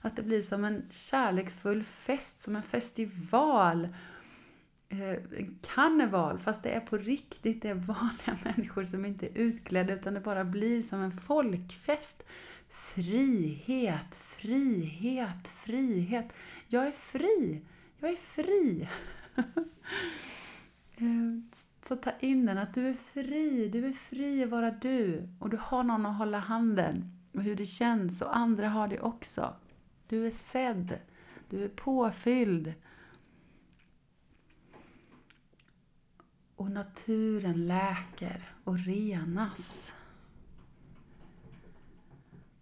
Att 0.00 0.16
det 0.16 0.22
blir 0.22 0.42
som 0.42 0.64
en 0.64 0.82
kärleksfull 0.90 1.82
fest, 1.82 2.40
som 2.40 2.56
en 2.56 2.62
festival 2.62 3.88
Eh, 5.02 5.46
karneval, 5.62 6.38
fast 6.38 6.62
det 6.62 6.70
är 6.70 6.80
på 6.80 6.96
riktigt. 6.96 7.62
Det 7.62 7.68
är 7.68 7.74
vanliga 7.74 8.38
människor 8.44 8.84
som 8.84 9.04
inte 9.04 9.26
är 9.26 9.38
utklädda 9.38 9.94
utan 9.94 10.14
det 10.14 10.20
bara 10.20 10.44
blir 10.44 10.82
som 10.82 11.00
en 11.00 11.18
folkfest. 11.18 12.22
Frihet, 12.68 14.16
frihet, 14.16 15.48
frihet. 15.48 16.34
Jag 16.68 16.86
är 16.86 16.92
fri! 16.92 17.62
Jag 17.98 18.10
är 18.10 18.16
fri! 18.16 18.88
Eh, 20.96 21.58
så 21.82 21.96
ta 21.96 22.10
in 22.20 22.46
den, 22.46 22.58
att 22.58 22.74
du 22.74 22.88
är 22.88 22.94
fri. 22.94 23.68
Du 23.68 23.86
är 23.86 23.92
fri 23.92 24.44
att 24.44 24.50
vara 24.50 24.70
du. 24.70 25.28
Och 25.38 25.50
du 25.50 25.56
har 25.60 25.82
någon 25.82 26.06
att 26.06 26.18
hålla 26.18 26.38
handen. 26.38 27.18
Och 27.32 27.42
hur 27.42 27.56
det 27.56 27.66
känns. 27.66 28.22
Och 28.22 28.36
andra 28.36 28.68
har 28.68 28.88
det 28.88 29.00
också. 29.00 29.54
Du 30.08 30.26
är 30.26 30.30
sedd. 30.30 30.98
Du 31.48 31.64
är 31.64 31.68
påfylld. 31.68 32.74
Och 36.56 36.70
naturen 36.70 37.66
läker 37.66 38.54
och 38.64 38.78
renas. 38.78 39.94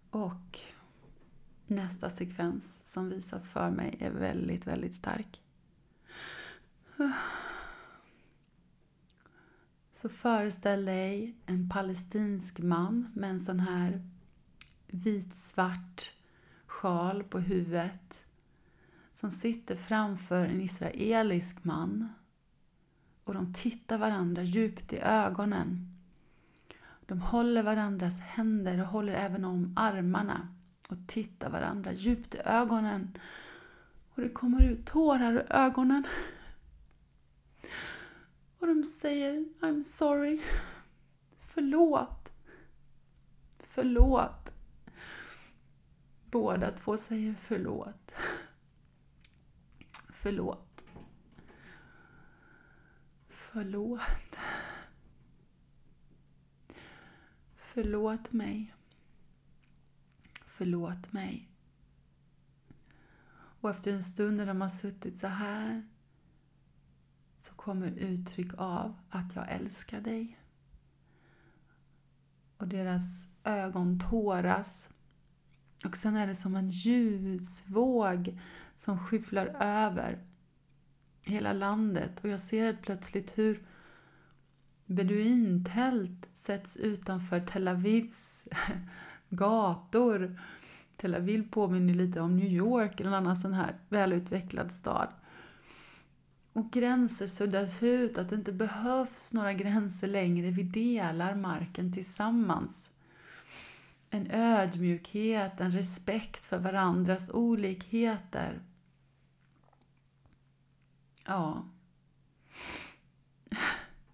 Och 0.09 0.59
nästa 1.67 2.09
sekvens 2.09 2.81
som 2.85 3.09
visas 3.09 3.49
för 3.49 3.71
mig 3.71 3.97
är 3.99 4.11
väldigt, 4.11 4.67
väldigt 4.67 4.95
stark. 4.95 5.41
Så 9.91 10.09
föreställ 10.09 10.85
dig 10.85 11.35
en 11.45 11.69
palestinsk 11.69 12.59
man 12.59 13.11
med 13.15 13.29
en 13.29 13.39
sån 13.39 13.59
här 13.59 14.09
vitsvart 14.87 16.13
sjal 16.65 17.23
på 17.23 17.39
huvudet 17.39 18.25
som 19.13 19.31
sitter 19.31 19.75
framför 19.75 20.45
en 20.45 20.61
israelisk 20.61 21.63
man 21.63 22.09
och 23.23 23.33
de 23.33 23.53
tittar 23.53 23.97
varandra 23.97 24.43
djupt 24.43 24.93
i 24.93 24.99
ögonen. 24.99 25.93
De 27.05 27.21
håller 27.21 27.63
varandras 27.63 28.19
händer 28.19 28.81
och 28.81 28.87
håller 28.87 29.13
även 29.13 29.45
om 29.45 29.73
armarna 29.75 30.55
och 30.89 30.97
tittar 31.07 31.49
varandra 31.49 31.93
djupt 31.93 32.35
i 32.35 32.37
ögonen. 32.45 33.17
Och 34.15 34.21
det 34.21 34.29
kommer 34.29 34.63
ut 34.63 34.85
tårar 34.85 35.33
ur 35.33 35.53
ögonen. 35.53 36.03
Och 38.59 38.67
de 38.67 38.83
säger 38.83 39.45
I'm 39.61 39.81
sorry. 39.81 40.41
Förlåt. 41.39 42.31
Förlåt. 43.59 44.53
Båda 46.25 46.71
två 46.71 46.97
säger 46.97 47.33
förlåt. 47.33 48.11
Förlåt. 50.09 50.72
Förlåt. 53.53 54.37
Förlåt 57.55 58.33
mig. 58.33 58.73
förlåt 60.45 61.13
mig. 61.13 61.49
Och 63.33 63.69
efter 63.69 63.93
en 63.93 64.03
stund 64.03 64.37
när 64.37 64.45
de 64.45 64.61
har 64.61 64.69
suttit 64.69 65.17
så 65.17 65.27
här 65.27 65.87
så 67.37 67.53
kommer 67.53 67.87
uttryck 67.87 68.51
av 68.57 68.95
att 69.09 69.35
jag 69.35 69.51
älskar 69.51 70.01
dig. 70.01 70.39
Och 72.57 72.67
deras 72.67 73.27
ögon 73.43 73.99
tåras. 73.99 74.89
Och 75.85 75.97
sen 75.97 76.15
är 76.15 76.27
det 76.27 76.35
som 76.35 76.55
en 76.55 76.69
ljusvåg 76.69 78.39
som 78.75 78.99
skyfflar 78.99 79.45
över 79.59 80.32
hela 81.25 81.53
landet. 81.53 82.19
Och 82.23 82.29
jag 82.29 82.39
ser 82.39 82.65
helt 82.65 82.81
plötsligt 82.81 83.37
hur 83.37 83.63
beduintält 84.85 86.29
sätts 86.33 86.77
utanför 86.77 87.39
Tel 87.39 87.67
Avivs 87.67 88.47
gator. 89.29 90.39
Tel 90.97 91.15
Aviv 91.15 91.51
påminner 91.51 91.93
lite 91.93 92.21
om 92.21 92.37
New 92.37 92.51
York 92.51 92.99
eller 92.99 93.09
en 93.09 93.17
annan 93.17 93.35
sån 93.35 93.53
här 93.53 93.75
välutvecklad 93.89 94.71
stad. 94.71 95.07
Och 96.53 96.71
gränser 96.71 97.27
suddas 97.27 97.83
ut, 97.83 98.17
att 98.17 98.29
det 98.29 98.35
inte 98.35 98.51
behövs 98.51 99.33
några 99.33 99.53
gränser 99.53 100.07
längre. 100.07 100.51
Vi 100.51 100.63
delar 100.63 101.35
marken 101.35 101.93
tillsammans. 101.93 102.89
En 104.09 104.31
ödmjukhet, 104.31 105.59
en 105.59 105.71
respekt 105.71 106.45
för 106.45 106.57
varandras 106.57 107.29
olikheter. 107.29 108.59
Ja. 111.25 111.65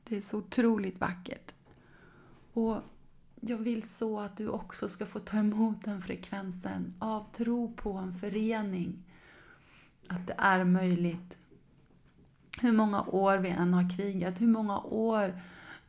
Det 0.03 0.17
är 0.17 0.21
så 0.21 0.37
otroligt 0.37 0.99
vackert. 0.99 1.53
Och 2.53 2.81
jag 3.41 3.57
vill 3.57 3.83
så 3.83 4.19
att 4.19 4.37
du 4.37 4.47
också 4.47 4.89
ska 4.89 5.05
få 5.05 5.19
ta 5.19 5.37
emot 5.37 5.81
den 5.85 6.01
frekvensen 6.01 6.93
av 6.99 7.23
tro 7.23 7.73
på 7.75 7.93
en 7.93 8.13
förening. 8.13 9.03
Att 10.07 10.27
det 10.27 10.35
är 10.37 10.63
möjligt. 10.63 11.37
Hur 12.61 12.71
många 12.71 13.01
år 13.01 13.37
vi 13.37 13.49
än 13.49 13.73
har 13.73 13.97
krigat, 13.97 14.41
hur 14.41 14.47
många 14.47 14.79
år 14.79 15.41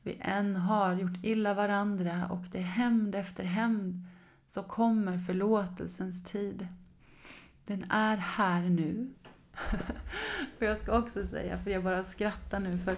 vi 0.03 0.17
än 0.21 0.57
har 0.57 0.95
gjort 0.95 1.25
illa 1.25 1.55
varandra 1.55 2.29
och 2.31 2.45
det 2.53 2.59
är 2.59 2.63
hämnd 2.63 3.15
efter 3.15 3.45
hämnd 3.45 4.07
så 4.51 4.63
kommer 4.63 5.19
förlåtelsens 5.19 6.25
tid. 6.25 6.69
Den 7.65 7.85
är 7.91 8.17
här 8.17 8.63
nu. 8.63 9.11
och 10.59 10.63
jag 10.63 10.79
ska 10.79 10.99
också 10.99 11.27
säga, 11.27 11.59
för 11.59 11.71
jag 11.71 11.85
bara 11.85 12.05
skrattar 12.05 12.61
nu, 12.61 12.79
för 12.79 12.97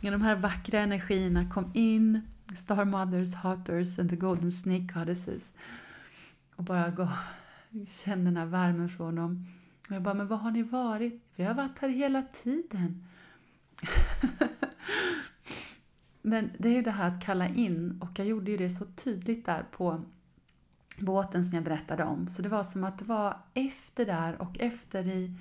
de 0.00 0.22
här 0.22 0.36
vackra 0.36 0.80
energierna 0.80 1.50
kom 1.50 1.70
in, 1.74 2.20
Star 2.56 2.84
Mothers, 2.84 3.34
Hatters 3.34 3.98
and 3.98 4.10
the 4.10 4.16
Golden 4.16 4.52
Snake 4.52 4.88
Goddesses. 4.94 5.52
Och 6.56 6.64
bara 6.64 6.90
gå, 6.90 7.08
kände 7.88 8.24
den 8.24 8.36
här 8.36 8.46
värmen 8.46 8.88
från 8.88 9.14
dem. 9.14 9.46
Och 9.88 9.94
jag 9.94 10.02
bara, 10.02 10.14
men 10.14 10.28
var 10.28 10.36
har 10.36 10.50
ni 10.50 10.62
varit? 10.62 11.22
Vi 11.36 11.44
har 11.44 11.54
varit 11.54 11.78
här 11.78 11.88
hela 11.88 12.22
tiden. 12.22 13.04
men 16.22 16.50
det 16.58 16.68
är 16.68 16.72
ju 16.72 16.82
det 16.82 16.90
här 16.90 17.08
att 17.08 17.24
kalla 17.24 17.48
in 17.48 18.00
och 18.00 18.18
jag 18.18 18.26
gjorde 18.26 18.50
ju 18.50 18.56
det 18.56 18.70
så 18.70 18.84
tydligt 18.84 19.46
där 19.46 19.64
på 19.72 20.02
båten 20.98 21.44
som 21.44 21.54
jag 21.54 21.64
berättade 21.64 22.04
om. 22.04 22.28
Så 22.28 22.42
det 22.42 22.48
var 22.48 22.64
som 22.64 22.84
att 22.84 22.98
det 22.98 23.04
var 23.04 23.36
efter 23.54 24.06
där 24.06 24.42
och 24.42 24.60
efter 24.60 25.08
i 25.08 25.34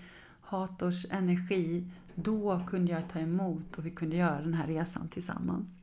Hators 0.52 1.06
energi, 1.10 1.86
då 2.16 2.64
kunde 2.68 2.92
jag 2.92 3.10
ta 3.10 3.20
emot 3.20 3.78
och 3.78 3.86
vi 3.86 3.92
kunde 3.92 4.16
göra 4.16 4.42
den 4.42 4.54
här 4.54 4.68
resan 4.68 5.08
tillsammans. 5.08 5.78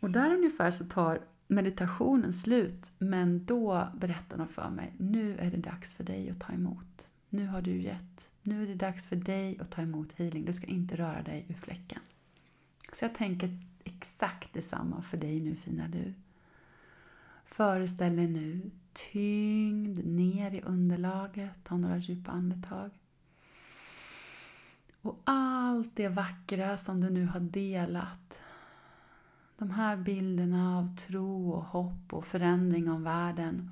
Och 0.00 0.10
där 0.10 0.34
ungefär 0.34 0.70
så 0.70 0.84
tar 0.84 1.20
meditationen 1.48 2.32
slut, 2.32 2.92
men 2.98 3.44
då 3.44 3.88
berättar 3.96 4.38
de 4.38 4.48
för 4.48 4.70
mig, 4.70 4.92
nu 4.98 5.36
är 5.38 5.50
det 5.50 5.56
dags 5.56 5.94
för 5.94 6.04
dig 6.04 6.30
att 6.30 6.40
ta 6.40 6.52
emot. 6.52 7.10
Nu 7.28 7.46
har 7.46 7.62
du 7.62 7.80
gett. 7.80 8.32
Nu 8.42 8.62
är 8.62 8.66
det 8.66 8.74
dags 8.74 9.06
för 9.06 9.16
dig 9.16 9.58
att 9.60 9.70
ta 9.70 9.82
emot 9.82 10.12
healing. 10.12 10.44
Du 10.44 10.52
ska 10.52 10.66
inte 10.66 10.96
röra 10.96 11.22
dig 11.22 11.46
ur 11.48 11.54
fläcken. 11.54 12.00
Så 12.92 13.04
jag 13.04 13.14
tänker 13.14 13.58
exakt 13.84 14.52
detsamma 14.52 15.02
för 15.02 15.16
dig 15.16 15.40
nu 15.40 15.54
fina 15.54 15.88
du. 15.88 16.14
Föreställ 17.44 18.16
dig 18.16 18.26
nu 18.26 18.70
tyngd 18.92 20.06
ner 20.06 20.54
i 20.54 20.60
underlaget. 20.60 21.50
Ta 21.64 21.76
några 21.76 21.98
djupa 21.98 22.30
andetag. 22.30 22.90
Och 25.06 25.20
allt 25.24 25.90
det 25.96 26.08
vackra 26.08 26.78
som 26.78 27.00
du 27.00 27.10
nu 27.10 27.26
har 27.26 27.40
delat. 27.40 28.38
De 29.58 29.70
här 29.70 29.96
bilderna 29.96 30.78
av 30.78 30.96
tro 30.96 31.50
och 31.50 31.64
hopp 31.64 32.12
och 32.12 32.26
förändring 32.26 32.90
av 32.90 33.02
världen. 33.02 33.70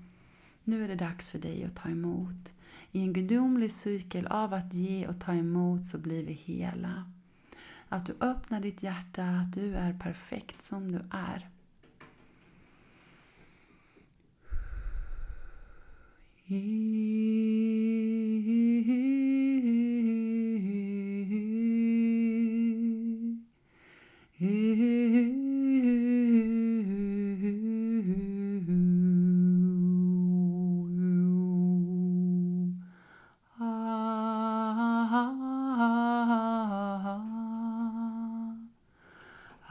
Nu 0.65 0.85
är 0.85 0.89
det 0.89 0.95
dags 0.95 1.29
för 1.29 1.39
dig 1.39 1.65
att 1.65 1.77
ta 1.77 1.89
emot. 1.89 2.53
I 2.93 3.01
en 3.01 3.13
gudomlig 3.13 3.71
cykel 3.71 4.27
av 4.27 4.55
att 4.55 4.75
ge 4.75 5.07
och 5.07 5.21
ta 5.21 5.35
emot 5.35 5.85
så 5.87 5.99
blir 5.99 6.25
vi 6.25 6.33
hela. 6.33 7.11
Att 7.89 8.07
du 8.07 8.15
öppnar 8.21 8.61
ditt 8.61 8.83
hjärta, 8.83 9.25
att 9.25 9.53
du 9.53 9.75
är 9.75 9.99
perfekt 9.99 10.65
som 10.65 10.93
du 10.93 11.01
är. 11.11 11.49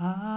Gudomlig 0.03 0.32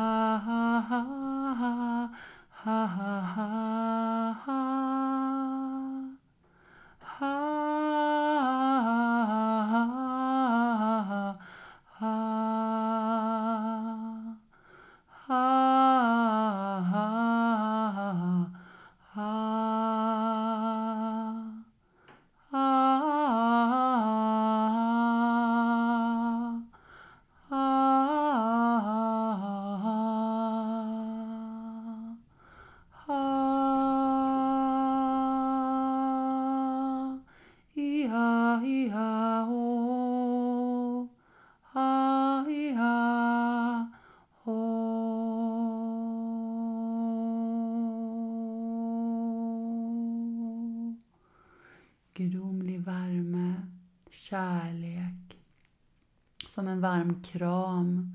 varm 57.07 57.23
kram 57.23 58.13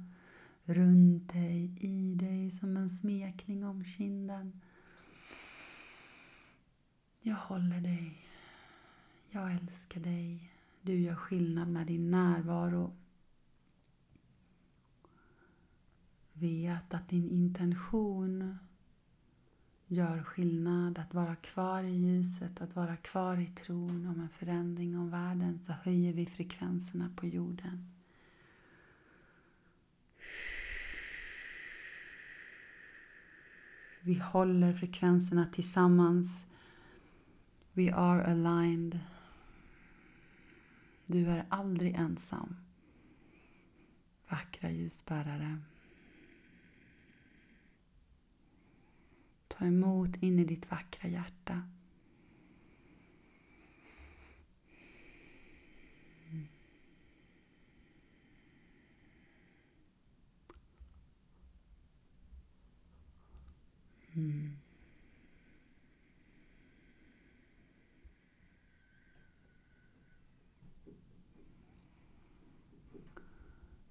runt 0.66 1.34
dig, 1.34 1.78
i 1.80 2.16
dig, 2.16 2.52
som 2.52 2.78
en 2.78 2.90
smekning 2.90 3.66
om 3.66 3.84
kinden. 3.84 4.62
Jag 7.22 7.36
håller 7.36 7.82
dig. 7.82 8.28
Jag 9.30 9.54
älskar 9.54 10.02
dig. 10.02 10.52
Du 10.82 11.00
gör 11.00 11.16
skillnad 11.16 11.68
med 11.68 11.88
din 11.88 12.12
närvaro. 12.12 12.94
Vet 16.34 16.94
att 16.94 17.10
din 17.10 17.30
intention 17.30 18.58
gör 19.88 20.24
skillnad. 20.24 21.00
Att 21.00 21.14
vara 21.14 21.36
kvar 21.36 21.84
i 21.84 21.96
ljuset, 21.96 22.62
att 22.62 22.76
vara 22.76 22.98
kvar 22.98 23.38
i 23.38 23.48
tron 23.48 24.06
om 24.06 24.20
en 24.20 24.30
förändring 24.30 24.98
om 24.98 25.10
världen 25.10 25.60
så 25.66 25.74
höjer 25.74 26.14
vi 26.14 26.26
frekvenserna 26.26 27.10
på 27.16 27.28
jorden. 27.28 28.01
Vi 34.04 34.20
håller 34.20 34.74
frekvenserna 34.74 35.46
tillsammans. 35.46 36.46
We 37.74 37.94
are 37.94 38.24
aligned. 38.24 39.00
Du 41.06 41.28
är 41.28 41.46
aldrig 41.50 41.96
ensam. 41.96 42.56
Vackra 44.30 44.72
ljusbärare. 44.72 45.58
Ta 49.48 49.66
emot 49.66 50.16
in 50.16 50.40
i 50.40 50.46
ditt 50.46 50.72
vackra 50.72 51.10
hjärta. 51.10 51.62
Mm. 64.14 64.58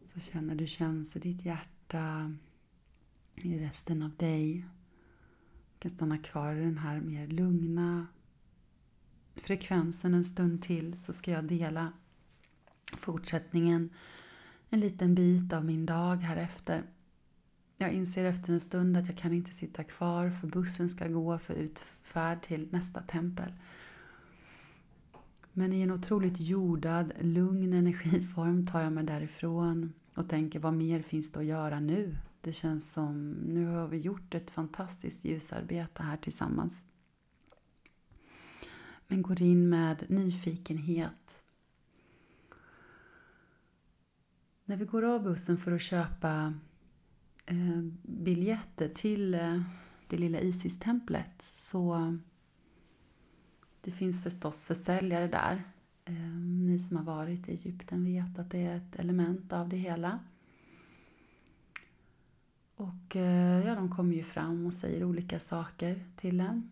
Så 0.05 0.21
känner 0.21 0.55
du 0.55 0.67
känns 0.67 1.17
i 1.17 1.19
ditt 1.19 1.45
hjärta, 1.45 2.35
i 3.35 3.59
resten 3.59 4.03
av 4.03 4.11
dig. 4.17 4.67
Du 5.73 5.79
kan 5.79 5.91
stanna 5.91 6.19
kvar 6.19 6.55
i 6.55 6.61
den 6.61 6.79
här 6.79 7.01
mer 7.01 7.27
lugna 7.27 8.07
frekvensen 9.35 10.15
en 10.15 10.25
stund 10.25 10.63
till 10.63 11.03
så 11.03 11.13
ska 11.13 11.31
jag 11.31 11.45
dela 11.45 11.93
fortsättningen 12.97 13.91
en 14.71 14.81
liten 14.81 15.15
bit 15.15 15.53
av 15.53 15.65
min 15.65 15.87
dag 15.87 16.17
här 16.17 16.37
efter. 16.37 16.85
Jag 17.83 17.93
inser 17.93 18.25
efter 18.25 18.53
en 18.53 18.61
stund 18.61 18.97
att 18.97 19.07
jag 19.07 19.17
kan 19.17 19.33
inte 19.33 19.53
sitta 19.53 19.85
kvar 19.85 20.31
för 20.31 20.47
bussen 20.47 20.91
ska 20.91 21.09
gå 21.09 21.39
för 21.39 21.55
utfärd 21.55 22.43
till 22.43 22.69
nästa 22.71 23.03
tempel. 23.03 23.53
Men 25.53 25.73
i 25.73 25.81
en 25.81 25.91
otroligt 25.91 26.41
jordad, 26.41 27.13
lugn 27.21 27.73
energiform 27.73 28.67
tar 28.67 28.81
jag 28.81 28.93
mig 28.93 29.05
därifrån 29.05 29.93
och 30.15 30.29
tänker 30.29 30.61
vad 30.61 30.75
mer 30.75 31.03
finns 31.03 31.33
det 31.33 31.41
att 31.41 31.47
göra 31.47 31.81
nu? 31.81 32.17
Det 32.41 32.53
känns 32.53 32.93
som 32.93 33.31
nu 33.31 33.67
har 33.67 33.89
vi 33.89 33.99
gjort 33.99 34.35
ett 34.35 34.51
fantastiskt 34.51 35.25
ljusarbete 35.25 36.03
här 36.03 36.17
tillsammans. 36.17 36.85
Men 39.07 39.23
går 39.23 39.43
in 39.43 39.69
med 39.69 40.05
nyfikenhet. 40.09 41.45
När 44.65 44.77
vi 44.77 44.85
går 44.85 45.03
av 45.03 45.23
bussen 45.23 45.59
för 45.59 45.73
att 45.73 45.83
köpa 45.83 46.55
Eh, 47.51 47.83
biljetter 48.03 48.89
till 48.89 49.35
eh, 49.35 49.63
det 50.09 50.17
lilla 50.17 50.41
Isis-templet 50.41 51.43
så 51.43 52.17
det 53.81 53.91
finns 53.91 54.23
förstås 54.23 54.67
försäljare 54.67 55.27
där. 55.27 55.63
Eh, 56.05 56.37
ni 56.67 56.79
som 56.79 56.97
har 56.97 57.05
varit 57.05 57.49
i 57.49 57.53
Egypten 57.53 58.05
vet 58.05 58.39
att 58.39 58.51
det 58.51 58.59
är 58.59 58.77
ett 58.77 58.97
element 58.97 59.53
av 59.53 59.69
det 59.69 59.77
hela. 59.77 60.19
Och 62.77 63.17
ja, 63.65 63.75
de 63.75 63.91
kommer 63.97 64.15
ju 64.15 64.23
fram 64.23 64.67
och 64.67 64.73
säger 64.73 65.05
olika 65.05 65.41
saker 65.41 66.05
till 66.17 66.41
en. 66.41 66.71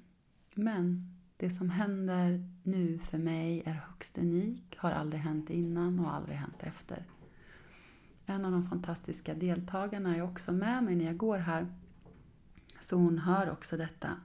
Men 0.54 1.14
det 1.36 1.50
som 1.50 1.70
händer 1.70 2.50
nu 2.62 2.98
för 2.98 3.18
mig 3.18 3.62
är 3.66 3.72
högst 3.72 4.18
unik, 4.18 4.76
har 4.78 4.90
aldrig 4.90 5.22
hänt 5.22 5.50
innan 5.50 6.00
och 6.00 6.14
aldrig 6.14 6.36
hänt 6.36 6.62
efter. 6.62 7.04
En 8.30 8.44
av 8.44 8.52
de 8.52 8.68
fantastiska 8.68 9.34
deltagarna 9.34 10.16
är 10.16 10.22
också 10.22 10.52
med 10.52 10.84
mig 10.84 10.96
när 10.96 11.04
jag 11.04 11.16
går 11.16 11.38
här. 11.38 11.66
Så 12.80 12.96
hon 12.96 13.18
hör 13.18 13.50
också 13.50 13.76
detta. 13.76 14.16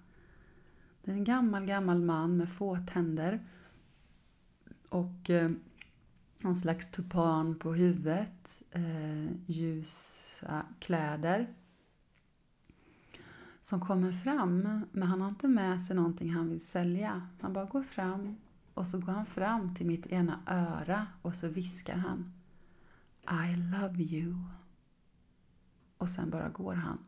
Det 1.04 1.12
är 1.12 1.16
en 1.16 1.24
gammal, 1.24 1.66
gammal 1.66 2.02
man 2.02 2.38
med 2.38 2.50
få 2.50 2.78
tänder. 2.94 3.46
Och 4.90 5.30
eh, 5.30 5.52
någon 6.40 6.56
slags 6.56 6.90
tupan 6.90 7.56
på 7.60 7.74
huvudet. 7.74 8.62
Eh, 8.72 9.32
ljusa 9.46 10.66
kläder. 10.80 11.54
Som 13.62 13.82
kommer 13.82 14.12
fram, 14.12 14.86
men 14.92 15.08
han 15.08 15.22
har 15.22 15.30
inte 15.30 15.48
med 15.48 15.84
sig 15.84 15.96
någonting 15.96 16.34
han 16.34 16.50
vill 16.50 16.66
sälja. 16.66 17.28
Han 17.42 17.54
bara 17.54 17.66
går 17.66 17.84
fram 17.84 18.38
och 18.74 18.88
så 18.88 19.00
går 19.00 19.14
han 19.14 19.26
fram 19.26 19.76
till 19.76 19.86
mitt 19.86 20.06
ena 20.06 20.40
öra 20.48 21.08
och 21.22 21.36
så 21.36 21.48
viskar 21.48 21.96
han 21.96 22.34
i 23.28 23.56
love 23.56 24.04
you. 24.04 24.36
Och 25.98 26.10
sen 26.10 26.30
bara 26.30 26.50
går 26.50 26.74
han. 26.74 27.06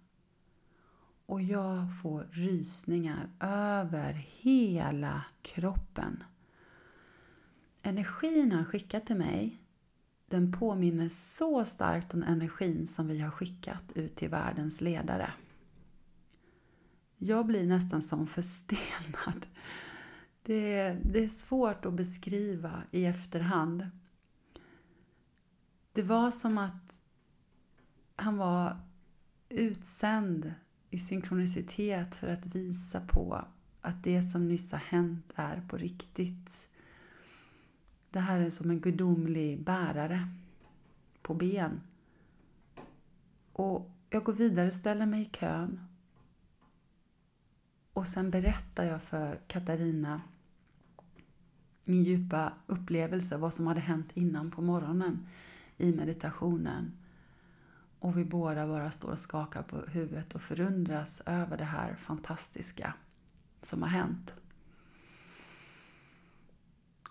Och 1.25 1.41
jag 1.41 2.01
får 2.01 2.28
rysningar 2.32 3.30
över 3.39 4.13
hela 4.13 5.25
kroppen. 5.41 6.23
Energin 7.82 8.51
han 8.51 8.65
skickat 8.65 9.06
till 9.06 9.15
mig, 9.15 9.62
den 10.28 10.51
påminner 10.51 11.10
så 11.10 11.65
starkt 11.65 12.13
om 12.13 12.23
energin 12.23 12.88
som 12.88 13.08
vi 13.08 13.19
har 13.19 13.32
skickat 13.32 13.91
ut 13.95 14.15
till 14.15 14.30
världens 14.30 14.82
ledare. 14.82 15.34
Jag 17.17 17.45
blir 17.45 17.65
nästan 17.65 18.01
som 18.01 18.28
förstelnad. 18.28 19.47
Det 20.43 20.97
det 21.04 21.23
är 21.23 21.28
svårt 21.28 21.86
att 21.86 21.93
beskriva 21.93 22.84
i 22.91 23.06
efterhand. 23.06 23.86
Det 25.95 26.03
var 26.03 26.31
som 26.31 26.58
att 26.58 26.95
han 28.15 28.38
var 28.38 28.77
utsänd 29.49 30.53
i 30.89 30.99
synkronicitet 30.99 32.15
för 32.15 32.27
att 32.27 32.45
visa 32.45 33.01
på 33.01 33.45
att 33.81 34.03
det 34.03 34.23
som 34.23 34.47
nyss 34.47 34.71
har 34.71 34.79
hänt 34.79 35.31
är 35.36 35.62
på 35.67 35.77
riktigt. 35.77 36.69
Det 38.10 38.19
här 38.19 38.39
är 38.39 38.49
som 38.49 38.69
en 38.69 38.79
gudomlig 38.79 39.63
bärare 39.63 40.27
på 41.21 41.34
ben. 41.34 41.81
Och 43.51 43.91
jag 44.10 44.23
går 44.23 44.34
vidare, 44.34 44.71
ställer 44.71 45.05
mig 45.05 45.21
i 45.21 45.25
kön. 45.25 45.79
Och 47.93 48.08
sen 48.08 48.31
berättar 48.31 48.84
jag 48.84 49.01
för 49.01 49.39
Katarina 49.47 50.21
min 51.84 52.03
djupa 52.03 52.53
upplevelse, 52.67 53.38
vad 53.38 53.53
som 53.53 53.67
hade 53.67 53.79
hänt 53.79 54.12
innan 54.13 54.51
på 54.51 54.62
morgonen 54.62 55.27
i 55.77 55.91
meditationen. 55.91 56.91
Och 57.99 58.17
vi 58.17 58.25
båda 58.25 58.67
bara 58.67 58.91
står 58.91 59.11
och 59.11 59.19
skakar 59.19 59.63
på 59.63 59.77
huvudet 59.77 60.35
och 60.35 60.41
förundras 60.41 61.21
över 61.25 61.57
det 61.57 61.63
här 61.63 61.95
fantastiska 61.95 62.93
som 63.61 63.81
har 63.81 63.89
hänt. 63.89 64.33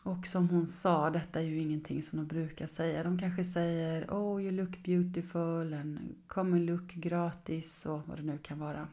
Och 0.03 0.27
som 0.27 0.49
hon 0.49 0.69
sa, 0.69 1.11
detta 1.11 1.41
är 1.41 1.45
ju 1.45 1.59
ingenting 1.59 2.03
som 2.03 2.19
de 2.19 2.27
brukar 2.27 2.67
säga. 2.67 3.05
De 3.05 3.19
kanske 3.19 3.45
säger 3.45 4.07
Oh 4.11 4.43
you 4.43 4.51
look 4.51 4.83
beautiful 4.83 5.75
and 5.75 6.15
come 6.27 6.57
and 6.57 6.67
look 6.67 6.95
gratis 6.95 7.87
och 7.87 8.09
vad 8.09 8.19
det 8.19 8.23
nu 8.23 8.39
kan 8.39 8.59
vara. 8.59 8.89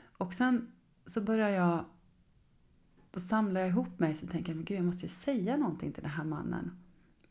Och 0.00 0.34
sen 0.34 0.72
så 1.06 1.20
börjar 1.20 1.48
jag 1.48 1.84
då 3.10 3.20
samlar 3.20 3.60
jag 3.60 3.70
ihop 3.70 3.98
mig 3.98 4.16
och 4.22 4.30
tänker 4.30 4.50
jag, 4.52 4.56
Men 4.56 4.64
gud 4.64 4.78
jag 4.78 4.84
måste 4.84 5.04
ju 5.04 5.08
säga 5.08 5.56
någonting 5.56 5.92
till 5.92 6.02
den 6.02 6.12
här 6.12 6.24
mannen. 6.24 6.78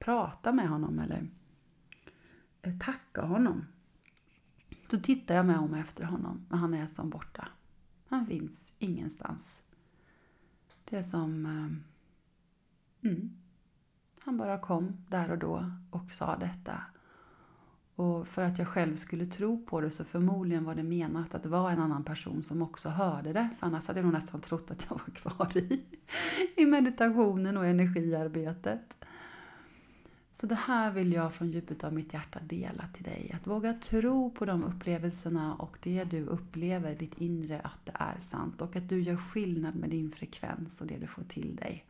Prata 0.08 0.52
med 0.52 0.70
honom 0.70 1.00
eller 1.00 1.28
eh, 2.62 2.78
tacka 2.78 3.22
honom. 3.22 3.66
Så 4.92 5.00
tittar 5.00 5.36
jag 5.36 5.46
mig 5.46 5.58
om 5.58 5.74
efter 5.74 6.04
honom, 6.04 6.46
men 6.50 6.60
han 6.60 6.74
är 6.74 6.88
som 6.88 7.10
borta. 7.10 7.48
Han 8.08 8.26
finns 8.26 8.74
ingenstans. 8.80 9.64
Det 10.86 10.98
är 10.98 11.04
som... 11.04 11.46
Eh, 11.46 13.10
mm, 13.10 13.38
han 14.20 14.38
bara 14.38 14.60
kom 14.60 15.06
där 15.10 15.32
och 15.32 15.38
då 15.38 15.72
och 15.90 16.12
sa 16.12 16.38
detta. 16.38 16.82
Och 17.96 18.28
för 18.28 18.42
att 18.42 18.58
jag 18.58 18.68
själv 18.68 18.96
skulle 18.96 19.26
tro 19.26 19.66
på 19.66 19.82
det 19.82 19.92
så 19.92 20.04
förmodligen 20.04 20.64
var 20.64 20.76
det 20.76 20.84
menat 20.84 21.36
att 21.36 21.44
det 21.44 21.50
var 21.50 21.72
en 21.72 21.80
annan 21.80 22.04
person 22.04 22.44
som 22.44 22.62
också 22.62 22.90
hörde 22.90 23.34
det. 23.34 23.50
För 23.60 23.68
annars 23.68 23.88
hade 23.88 24.00
jag 24.00 24.06
nog 24.06 24.14
nästan 24.14 24.42
trott 24.42 24.72
att 24.72 24.88
jag 24.90 25.02
var 25.06 25.14
kvar 25.14 25.58
i, 25.58 25.86
i 26.58 26.66
meditationen 26.66 27.58
och 27.58 27.66
energiarbetet. 27.66 28.98
Så 30.40 30.48
det 30.48 30.56
här 30.56 30.92
vill 30.92 31.14
jag 31.14 31.34
från 31.34 31.52
djupet 31.52 31.84
av 31.84 31.94
mitt 31.94 32.14
hjärta 32.14 32.40
dela 32.40 32.88
till 32.94 33.04
dig. 33.04 33.32
Att 33.34 33.48
våga 33.48 33.74
tro 33.74 34.32
på 34.32 34.46
de 34.46 34.64
upplevelserna 34.64 35.56
och 35.56 35.78
det 35.84 36.04
du 36.04 36.26
upplever 36.26 36.92
i 36.92 36.96
ditt 36.96 37.18
inre 37.18 37.60
att 37.60 37.86
det 37.86 37.92
är 37.96 38.20
sant. 38.20 38.62
Och 38.62 38.76
att 38.76 38.90
du 38.90 39.02
gör 39.02 39.16
skillnad 39.16 39.76
med 39.76 39.90
din 39.90 40.12
frekvens 40.12 40.82
och 40.82 40.88
det 40.88 40.98
du 40.98 41.08
får 41.08 41.24
till 41.24 41.56
dig. 41.56 41.86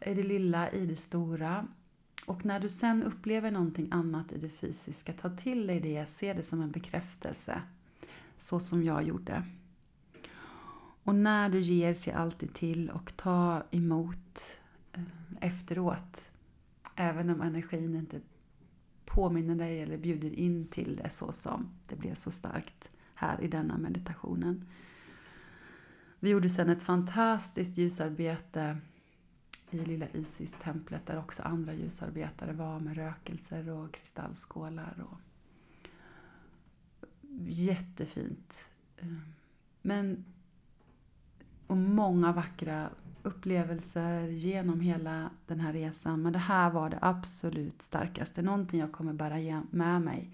I 0.00 0.14
det 0.14 0.22
lilla, 0.22 0.70
i 0.70 0.86
det 0.86 0.96
stora. 0.96 1.66
Och 2.26 2.44
när 2.44 2.60
du 2.60 2.68
sen 2.68 3.02
upplever 3.02 3.50
någonting 3.50 3.88
annat 3.90 4.32
i 4.32 4.38
det 4.38 4.48
fysiska, 4.48 5.12
ta 5.12 5.30
till 5.30 5.66
dig 5.66 5.80
det, 5.80 6.06
se 6.08 6.32
det 6.32 6.42
som 6.42 6.60
en 6.60 6.70
bekräftelse. 6.70 7.62
Så 8.38 8.60
som 8.60 8.84
jag 8.84 9.02
gjorde. 9.02 9.42
Och 11.02 11.14
när 11.14 11.48
du 11.48 11.60
ger 11.60 11.94
sig 11.94 12.12
alltid 12.12 12.54
till 12.54 12.90
och 12.90 13.16
ta 13.16 13.62
emot 13.70 14.60
eh, 14.92 15.02
efteråt 15.40 16.30
Även 16.96 17.30
om 17.30 17.40
energin 17.40 17.94
inte 17.94 18.20
påminner 19.04 19.56
dig 19.56 19.80
eller 19.80 19.98
bjuder 19.98 20.34
in 20.34 20.68
till 20.68 20.96
det 20.96 21.10
så 21.10 21.32
som 21.32 21.70
det 21.86 21.96
blev 21.96 22.14
så 22.14 22.30
starkt 22.30 22.90
här 23.14 23.40
i 23.40 23.48
denna 23.48 23.78
meditationen. 23.78 24.68
Vi 26.20 26.30
gjorde 26.30 26.50
sedan 26.50 26.68
ett 26.68 26.82
fantastiskt 26.82 27.78
ljusarbete 27.78 28.78
i 29.70 29.78
lilla 29.78 30.06
Isis-templet 30.08 31.06
där 31.06 31.18
också 31.18 31.42
andra 31.42 31.74
ljusarbetare 31.74 32.52
var 32.52 32.80
med 32.80 32.96
rökelser 32.96 33.68
och 33.68 33.94
kristallskålar. 33.94 35.06
Och 35.10 35.20
jättefint. 37.48 38.68
Men 39.82 40.24
och 41.66 41.76
många 41.76 42.32
vackra 42.32 42.90
upplevelser 43.26 44.28
genom 44.28 44.80
hela 44.80 45.30
den 45.46 45.60
här 45.60 45.72
resan. 45.72 46.22
Men 46.22 46.32
det 46.32 46.38
här 46.38 46.70
var 46.70 46.90
det 46.90 46.98
absolut 47.00 47.82
starkaste. 47.82 48.42
Någonting 48.42 48.80
jag 48.80 48.92
kommer 48.92 49.12
bära 49.12 49.62
med 49.70 50.02
mig 50.02 50.30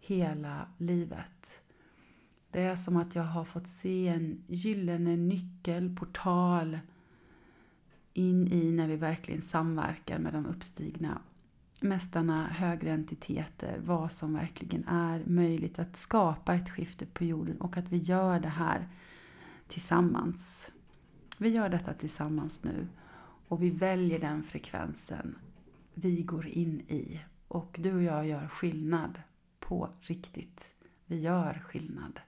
hela 0.00 0.68
livet. 0.78 1.60
Det 2.50 2.62
är 2.62 2.76
som 2.76 2.96
att 2.96 3.14
jag 3.14 3.22
har 3.22 3.44
fått 3.44 3.66
se 3.66 4.08
en 4.08 4.44
gyllene 4.46 5.16
nyckel, 5.16 5.96
portal, 5.96 6.78
in 8.12 8.52
i 8.52 8.72
när 8.72 8.88
vi 8.88 8.96
verkligen 8.96 9.42
samverkar 9.42 10.18
med 10.18 10.32
de 10.32 10.46
uppstigna. 10.46 11.20
mästarna, 11.80 12.46
högre 12.46 12.90
entiteter, 12.90 13.80
vad 13.84 14.12
som 14.12 14.34
verkligen 14.34 14.88
är 14.88 15.24
möjligt 15.26 15.78
att 15.78 15.96
skapa 15.96 16.54
ett 16.54 16.70
skifte 16.70 17.06
på 17.06 17.24
jorden 17.24 17.60
och 17.60 17.76
att 17.76 17.88
vi 17.88 17.96
gör 17.96 18.40
det 18.40 18.48
här 18.48 18.88
tillsammans. 19.68 20.70
Vi 21.40 21.48
gör 21.48 21.68
detta 21.68 21.94
tillsammans 21.94 22.62
nu 22.62 22.86
och 23.48 23.62
vi 23.62 23.70
väljer 23.70 24.18
den 24.18 24.42
frekvensen 24.42 25.38
vi 25.94 26.22
går 26.22 26.46
in 26.46 26.80
i. 26.80 27.20
Och 27.48 27.76
du 27.82 27.94
och 27.94 28.02
jag 28.02 28.26
gör 28.26 28.48
skillnad 28.48 29.22
på 29.60 29.90
riktigt. 30.00 30.74
Vi 31.06 31.20
gör 31.20 31.54
skillnad. 31.54 32.20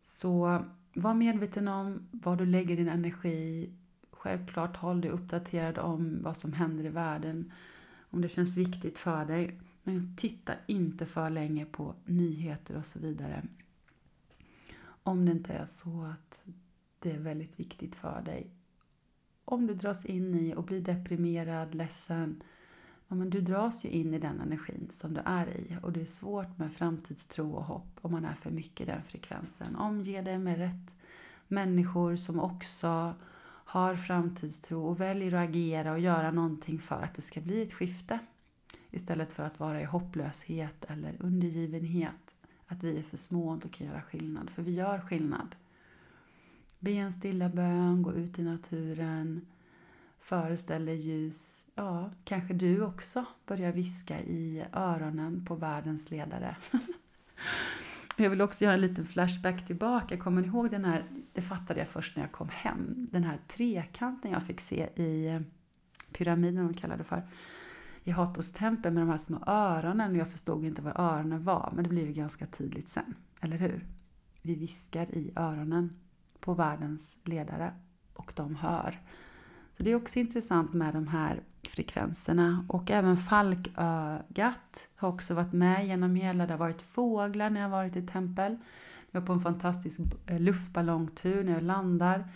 Så 0.00 0.64
var 0.94 1.14
medveten 1.14 1.68
om 1.68 2.08
var 2.10 2.36
du 2.36 2.46
lägger 2.46 2.76
din 2.76 2.88
energi. 2.88 3.72
Självklart 4.10 4.76
håll 4.76 5.00
dig 5.00 5.10
uppdaterad 5.10 5.78
om 5.78 6.22
vad 6.22 6.36
som 6.36 6.52
händer 6.52 6.84
i 6.84 6.88
världen. 6.88 7.52
Om 8.10 8.20
det 8.20 8.28
känns 8.28 8.56
viktigt 8.56 8.98
för 8.98 9.24
dig. 9.24 9.60
Men 9.82 10.16
titta 10.16 10.52
inte 10.66 11.06
för 11.06 11.30
länge 11.30 11.64
på 11.64 11.94
nyheter 12.04 12.76
och 12.76 12.86
så 12.86 12.98
vidare. 12.98 13.42
Om 15.02 15.26
det 15.26 15.32
inte 15.32 15.52
är 15.52 15.66
så 15.66 16.02
att 16.02 16.44
det 17.00 17.12
är 17.12 17.18
väldigt 17.18 17.60
viktigt 17.60 17.94
för 17.94 18.22
dig. 18.22 18.50
Om 19.44 19.66
du 19.66 19.74
dras 19.74 20.04
in 20.04 20.34
i 20.34 20.54
och 20.54 20.64
blir 20.64 20.80
deprimerad, 20.80 21.74
ledsen. 21.74 22.42
Ja, 23.08 23.14
men 23.14 23.30
du 23.30 23.40
dras 23.40 23.84
ju 23.84 23.88
in 23.88 24.14
i 24.14 24.18
den 24.18 24.40
energin 24.40 24.88
som 24.92 25.14
du 25.14 25.20
är 25.24 25.46
i. 25.46 25.76
Och 25.82 25.92
det 25.92 26.00
är 26.00 26.06
svårt 26.06 26.58
med 26.58 26.72
framtidstro 26.72 27.52
och 27.52 27.64
hopp 27.64 27.98
om 28.00 28.12
man 28.12 28.24
är 28.24 28.34
för 28.34 28.50
mycket 28.50 28.80
i 28.80 28.90
den 28.90 29.02
frekvensen. 29.02 29.76
Omge 29.76 30.22
dig 30.22 30.38
med 30.38 30.58
rätt 30.58 30.92
människor 31.48 32.16
som 32.16 32.40
också 32.40 33.14
har 33.64 33.96
framtidstro 33.96 34.86
och 34.86 35.00
väljer 35.00 35.34
att 35.34 35.48
agera 35.48 35.92
och 35.92 36.00
göra 36.00 36.30
någonting 36.30 36.78
för 36.78 37.02
att 37.02 37.14
det 37.14 37.22
ska 37.22 37.40
bli 37.40 37.62
ett 37.62 37.72
skifte. 37.72 38.18
Istället 38.90 39.32
för 39.32 39.42
att 39.42 39.60
vara 39.60 39.80
i 39.80 39.84
hopplöshet 39.84 40.84
eller 40.84 41.16
undergivenhet. 41.20 42.34
Att 42.66 42.82
vi 42.82 42.98
är 42.98 43.02
för 43.02 43.16
små 43.16 43.48
och 43.48 43.54
inte 43.54 43.68
kan 43.68 43.86
göra 43.86 44.02
skillnad. 44.02 44.50
För 44.50 44.62
vi 44.62 44.74
gör 44.74 45.00
skillnad. 45.00 45.56
Be 46.82 46.90
en 46.90 47.12
stilla 47.12 47.48
bön, 47.48 48.02
gå 48.02 48.12
ut 48.12 48.38
i 48.38 48.42
naturen, 48.42 49.46
föreställ 50.18 50.84
dig 50.86 50.96
ljus. 50.96 51.66
Ja, 51.74 52.10
kanske 52.24 52.54
du 52.54 52.84
också 52.84 53.24
börjar 53.46 53.72
viska 53.72 54.20
i 54.20 54.64
öronen 54.72 55.44
på 55.44 55.54
världens 55.54 56.10
ledare. 56.10 56.56
Jag 58.16 58.30
vill 58.30 58.40
också 58.40 58.64
göra 58.64 58.74
en 58.74 58.80
liten 58.80 59.06
flashback 59.06 59.66
tillbaka. 59.66 60.16
Kommer 60.16 60.42
ni 60.42 60.48
ihåg 60.48 60.70
den 60.70 60.84
här, 60.84 61.04
det 61.32 61.42
fattade 61.42 61.80
jag 61.80 61.88
först 61.88 62.16
när 62.16 62.22
jag 62.22 62.32
kom 62.32 62.48
hem, 62.48 63.08
den 63.12 63.24
här 63.24 63.38
trekanten 63.48 64.30
jag 64.30 64.42
fick 64.42 64.60
se 64.60 64.82
i 64.84 65.40
pyramiden, 66.12 66.66
vad 66.66 66.78
kallar 66.78 66.96
det 66.96 67.04
för, 67.04 67.28
i 68.04 68.10
Hathors 68.10 68.52
tempel 68.52 68.92
med 68.92 69.02
de 69.02 69.10
här 69.10 69.18
små 69.18 69.38
öronen. 69.46 70.16
Jag 70.16 70.30
förstod 70.30 70.64
inte 70.64 70.82
vad 70.82 70.92
öronen 70.96 71.44
var, 71.44 71.72
men 71.74 71.84
det 71.84 71.90
blev 71.90 72.06
ju 72.06 72.12
ganska 72.12 72.46
tydligt 72.46 72.88
sen, 72.88 73.14
eller 73.40 73.56
hur? 73.56 73.86
Vi 74.42 74.54
viskar 74.54 75.14
i 75.14 75.32
öronen 75.36 75.96
på 76.40 76.54
världens 76.54 77.18
ledare 77.24 77.72
och 78.14 78.32
de 78.36 78.56
hör. 78.56 79.00
Så 79.76 79.82
det 79.82 79.90
är 79.90 79.94
också 79.94 80.18
intressant 80.18 80.72
med 80.72 80.94
de 80.94 81.08
här 81.08 81.42
frekvenserna. 81.68 82.66
Och 82.68 82.90
även 82.90 83.16
falkögat 83.16 84.88
har 84.96 85.08
också 85.08 85.34
varit 85.34 85.52
med 85.52 85.86
genom 85.86 86.14
hela. 86.14 86.46
Det 86.46 86.52
har 86.52 86.58
varit 86.58 86.82
fåglar 86.82 87.50
när 87.50 87.60
jag 87.60 87.68
varit 87.68 87.96
i 87.96 88.06
tempel. 88.06 88.56
Jag 89.10 89.20
var 89.20 89.26
på 89.26 89.32
en 89.32 89.40
fantastisk 89.40 90.00
eh, 90.26 90.40
luftballongtur 90.40 91.44
när 91.44 91.52
jag 91.52 91.62
landar. 91.62 92.28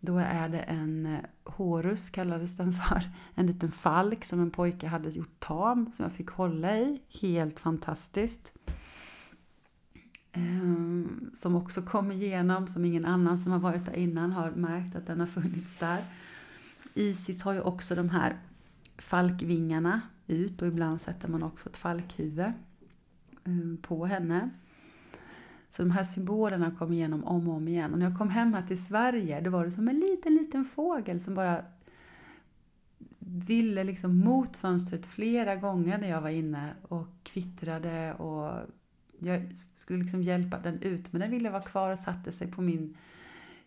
Då 0.00 0.18
är 0.18 0.48
det 0.48 0.60
en 0.60 1.06
eh, 1.06 1.20
Horus 1.44 2.10
kallades 2.10 2.56
den 2.56 2.72
för. 2.72 3.02
En 3.34 3.46
liten 3.46 3.70
falk 3.70 4.24
som 4.24 4.40
en 4.40 4.50
pojke 4.50 4.86
hade 4.86 5.10
gjort 5.10 5.40
tam 5.40 5.92
som 5.92 6.02
jag 6.02 6.12
fick 6.12 6.30
hålla 6.30 6.76
i. 6.76 7.02
Helt 7.20 7.60
fantastiskt. 7.60 8.52
Ehm, 10.32 11.30
som 11.32 11.54
också 11.54 11.82
kom 11.82 12.12
igenom, 12.12 12.66
som 12.66 12.84
ingen 12.84 13.04
annan 13.04 13.38
som 13.38 13.52
har 13.52 13.58
varit 13.58 13.84
där 13.84 13.96
innan 13.96 14.32
har 14.32 14.50
märkt 14.50 14.96
att 14.96 15.06
den 15.06 15.20
har 15.20 15.26
funnits 15.26 15.76
där. 15.78 16.04
Isis 16.94 17.42
har 17.42 17.52
ju 17.52 17.60
också 17.60 17.94
de 17.94 18.08
här 18.08 18.36
falkvingarna 18.98 20.00
ut 20.26 20.62
och 20.62 20.68
ibland 20.68 21.00
sätter 21.00 21.28
man 21.28 21.42
också 21.42 21.68
ett 21.68 21.76
falkhuvud 21.76 22.52
ehm, 23.44 23.78
på 23.82 24.06
henne. 24.06 24.50
Så 25.70 25.82
de 25.82 25.90
här 25.90 26.04
symbolerna 26.04 26.70
kom 26.78 26.92
igenom 26.92 27.24
om 27.24 27.48
och 27.48 27.54
om 27.54 27.68
igen. 27.68 27.92
Och 27.92 27.98
när 27.98 28.06
jag 28.08 28.18
kom 28.18 28.30
hem 28.30 28.54
här 28.54 28.66
till 28.66 28.86
Sverige, 28.86 29.40
då 29.40 29.50
var 29.50 29.64
det 29.64 29.70
som 29.70 29.88
en 29.88 30.00
liten, 30.00 30.34
liten 30.34 30.64
fågel 30.64 31.20
som 31.20 31.34
bara 31.34 31.64
ville 33.18 33.84
liksom 33.84 34.18
mot 34.18 34.56
fönstret 34.56 35.06
flera 35.06 35.56
gånger 35.56 35.98
när 35.98 36.08
jag 36.08 36.20
var 36.20 36.28
inne 36.28 36.74
och 36.82 37.06
kvittrade 37.22 38.14
och 38.14 38.66
jag 39.18 39.52
skulle 39.76 40.02
liksom 40.02 40.22
hjälpa 40.22 40.58
den 40.58 40.82
ut, 40.82 41.12
men 41.12 41.20
den 41.20 41.30
ville 41.30 41.50
vara 41.50 41.62
kvar 41.62 41.90
och 41.90 41.98
satte 41.98 42.32
sig 42.32 42.50
på 42.50 42.62
min 42.62 42.96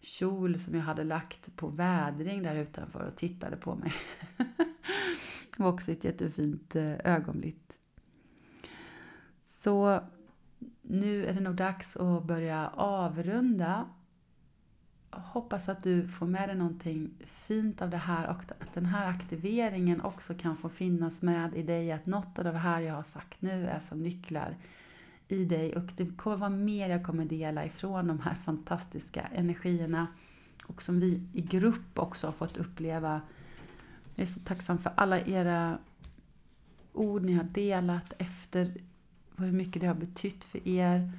kjol 0.02 0.60
som 0.60 0.76
jag 0.76 0.82
hade 0.82 1.04
lagt 1.04 1.56
på 1.56 1.68
vädring 1.68 2.44
där 2.44 2.56
utanför 2.56 3.08
och 3.08 3.16
tittade 3.16 3.58
på 3.58 3.76
mig. 3.76 3.94
det 5.58 5.60
var 5.64 5.70
också 5.70 5.92
ett 5.92 6.04
jättefint 6.04 6.76
eh, 6.76 6.96
ögonblick. 7.04 7.72
Så 9.48 10.02
nu 10.82 11.26
är 11.26 11.34
det 11.34 11.40
nog 11.40 11.56
dags 11.56 11.98
att 11.98 12.24
börja 12.24 12.68
avrunda. 12.68 13.90
hoppas 15.10 15.70
att 15.70 15.84
du 15.84 16.08
får 16.08 16.28
med 16.28 16.50
dig 16.50 16.56
någonting 16.56 17.12
fint 17.26 17.82
av 17.82 17.90
det 17.90 17.98
här 17.98 18.30
och 18.30 18.52
att 18.60 18.74
den 18.74 18.86
här 18.86 19.10
aktiveringen 19.10 20.02
också 20.02 20.34
kan 20.34 20.58
få 20.58 20.70
finnas 20.70 21.22
med 21.22 21.56
i 21.56 21.64
dig. 21.64 21.92
Att 21.92 22.06
något 22.06 22.40
av 22.40 22.44
det 22.44 22.52
här 22.52 22.82
jag 22.82 22.94
har 22.94 23.04
sagt 23.04 23.42
nu 23.42 23.68
är 23.68 23.80
som 23.80 24.04
nycklar 24.04 24.58
i 25.32 25.46
dig 25.46 25.76
och 25.76 25.94
det 25.96 26.18
kommer 26.18 26.38
vara 26.38 26.50
mer 26.50 26.90
jag 26.90 27.04
kommer 27.06 27.26
dela 27.26 27.66
ifrån 27.66 28.08
de 28.08 28.20
här 28.20 28.36
fantastiska 28.36 29.22
energierna 29.22 30.08
och 30.68 30.82
som 30.82 31.00
vi 31.00 31.22
i 31.34 31.42
grupp 31.42 32.00
också 32.00 32.28
har 32.28 32.32
fått 32.32 32.58
uppleva. 32.58 33.22
Jag 34.16 34.24
är 34.24 34.28
så 34.28 34.40
tacksam 34.40 34.78
för 34.78 34.92
alla 34.96 35.20
era 35.20 35.78
ord 36.94 37.24
ni 37.24 37.34
har 37.34 37.44
delat 37.44 38.14
efter 38.18 38.74
hur 39.38 39.52
mycket 39.52 39.82
det 39.82 39.88
har 39.88 39.96
betytt 39.96 40.44
för 40.44 40.68
er 40.68 41.12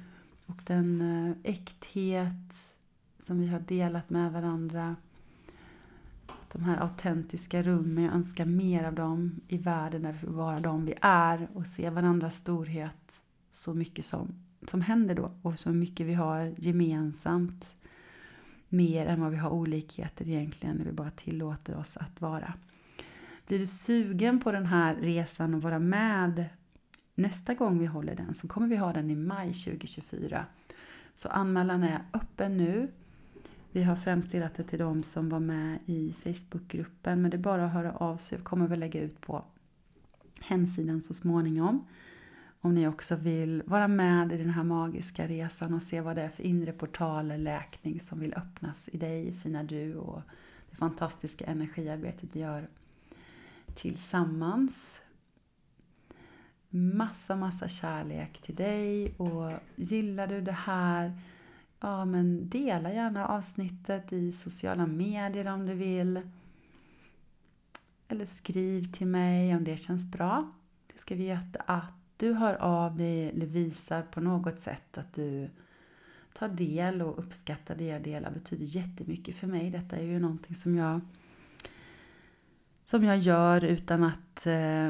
och 0.45 0.61
den 0.65 1.01
eh, 1.01 1.51
äkthet 1.51 2.75
som 3.19 3.39
vi 3.39 3.47
har 3.47 3.59
delat 3.59 4.09
med 4.09 4.31
varandra. 4.31 4.95
De 6.51 6.63
här 6.63 6.77
autentiska 6.77 7.63
rummen, 7.63 8.03
jag 8.03 8.13
önskar 8.13 8.45
mer 8.45 8.83
av 8.83 8.93
dem 8.93 9.41
i 9.47 9.57
världen 9.57 10.01
där 10.01 10.11
vi 10.11 10.19
får 10.19 10.27
vara 10.27 10.59
de 10.59 10.85
vi 10.85 10.93
är 11.01 11.47
och 11.53 11.67
se 11.67 11.89
varandras 11.89 12.35
storhet 12.35 13.21
så 13.55 13.73
mycket 13.73 14.05
som, 14.05 14.35
som 14.67 14.81
händer 14.81 15.15
då 15.15 15.31
och 15.41 15.59
så 15.59 15.69
mycket 15.69 16.07
vi 16.07 16.13
har 16.13 16.55
gemensamt. 16.57 17.75
Mer 18.69 19.05
än 19.05 19.21
vad 19.21 19.31
vi 19.31 19.37
har 19.37 19.49
olikheter 19.49 20.29
egentligen 20.29 20.75
när 20.75 20.85
vi 20.85 20.91
bara 20.91 21.11
tillåter 21.11 21.75
oss 21.75 21.97
att 21.97 22.21
vara. 22.21 22.53
Blir 23.47 23.59
du 23.59 23.65
sugen 23.65 24.39
på 24.39 24.51
den 24.51 24.65
här 24.65 24.95
resan 24.95 25.53
och 25.53 25.61
vara 25.61 25.79
med 25.79 26.49
nästa 27.15 27.53
gång 27.53 27.79
vi 27.79 27.85
håller 27.85 28.15
den 28.15 28.35
så 28.35 28.47
kommer 28.47 28.67
vi 28.67 28.75
ha 28.75 28.93
den 28.93 29.09
i 29.09 29.15
maj 29.15 29.53
2024. 29.53 30.45
Så 31.15 31.29
anmälan 31.29 31.83
är 31.83 32.03
öppen 32.13 32.57
nu. 32.57 32.91
Vi 33.71 33.83
har 33.83 33.95
främst 33.95 34.31
delat 34.31 34.55
det 34.55 34.63
till 34.63 34.79
de 34.79 35.03
som 35.03 35.29
var 35.29 35.39
med 35.39 35.79
i 35.85 36.15
Facebookgruppen 36.23 37.21
men 37.21 37.31
det 37.31 37.37
är 37.37 37.41
bara 37.41 37.65
att 37.65 37.73
höra 37.73 37.91
av 37.91 38.17
sig. 38.17 38.37
Vi 38.37 38.43
kommer 38.43 38.67
väl 38.67 38.79
lägga 38.79 39.01
ut 39.01 39.21
på 39.21 39.45
hemsidan 40.41 41.01
så 41.01 41.13
småningom. 41.13 41.87
Om 42.65 42.75
ni 42.75 42.87
också 42.87 43.15
vill 43.15 43.63
vara 43.65 43.87
med 43.87 44.31
i 44.31 44.37
den 44.37 44.49
här 44.49 44.63
magiska 44.63 45.27
resan 45.27 45.73
och 45.73 45.81
se 45.81 46.01
vad 46.01 46.15
det 46.15 46.21
är 46.21 46.29
för 46.29 46.43
inre 46.43 46.71
portaler, 46.71 47.37
läkning 47.37 47.99
som 47.99 48.19
vill 48.19 48.33
öppnas 48.33 48.89
i 48.91 48.97
dig, 48.97 49.33
fina 49.33 49.63
du 49.63 49.95
och 49.95 50.21
det 50.69 50.75
fantastiska 50.75 51.45
energiarbetet 51.45 52.29
vi 52.33 52.39
gör 52.39 52.67
tillsammans. 53.75 55.01
Massa, 56.69 57.35
massa 57.35 57.67
kärlek 57.67 58.41
till 58.41 58.55
dig 58.55 59.13
och 59.17 59.51
gillar 59.75 60.27
du 60.27 60.41
det 60.41 60.51
här, 60.51 61.19
ja 61.79 62.05
men 62.05 62.49
dela 62.49 62.93
gärna 62.93 63.27
avsnittet 63.27 64.13
i 64.13 64.31
sociala 64.31 64.85
medier 64.87 65.47
om 65.47 65.65
du 65.65 65.73
vill. 65.73 66.21
Eller 68.07 68.25
skriv 68.25 68.91
till 68.91 69.07
mig 69.07 69.55
om 69.55 69.63
det 69.63 69.77
känns 69.77 70.11
bra. 70.11 70.51
Du 70.93 70.99
ska 70.99 71.15
veta 71.15 71.59
att 71.59 72.02
du 72.17 72.33
hör 72.33 72.53
av 72.53 72.97
dig 72.97 73.29
eller 73.29 73.45
visar 73.45 74.01
på 74.01 74.21
något 74.21 74.59
sätt 74.59 74.97
att 74.97 75.13
du 75.13 75.49
tar 76.33 76.49
del 76.49 77.01
och 77.01 77.19
uppskattar 77.19 77.75
det 77.75 77.85
jag 77.85 78.03
delar 78.03 78.31
betyder 78.31 78.65
jättemycket 78.65 79.35
för 79.35 79.47
mig. 79.47 79.69
Detta 79.71 79.95
är 79.95 80.03
ju 80.03 80.19
någonting 80.19 80.55
som 80.55 80.75
jag 80.75 81.01
som 82.85 83.03
jag 83.03 83.17
gör 83.17 83.63
utan 83.63 84.03
att 84.03 84.45
eh, 84.45 84.89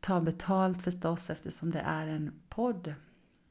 ta 0.00 0.20
betalt 0.20 0.82
förstås 0.82 1.30
eftersom 1.30 1.70
det 1.70 1.80
är 1.80 2.06
en 2.06 2.32
podd. 2.48 2.94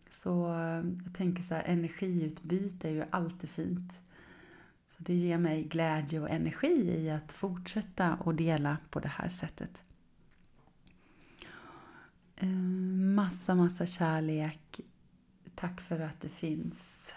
Så 0.09 0.53
eh, 0.53 0.83
jag 1.03 1.13
tänker 1.15 1.43
så 1.43 1.53
här, 1.53 1.63
energiutbyte 1.63 2.89
är 2.89 2.91
ju 2.91 3.03
alltid 3.09 3.49
fint. 3.49 3.93
Så 4.87 5.03
det 5.03 5.13
ger 5.13 5.37
mig 5.37 5.63
glädje 5.63 6.19
och 6.19 6.29
energi 6.29 6.97
i 6.97 7.09
att 7.09 7.31
fortsätta 7.31 8.15
och 8.15 8.35
dela 8.35 8.77
på 8.89 8.99
det 8.99 9.07
här 9.07 9.29
sättet. 9.29 9.83
Eh, 12.41 12.47
massa, 13.15 13.55
massa 13.55 13.85
kärlek. 13.85 14.79
Tack 15.55 15.81
för 15.81 15.99
att 15.99 16.21
du 16.21 16.29
finns. 16.29 17.13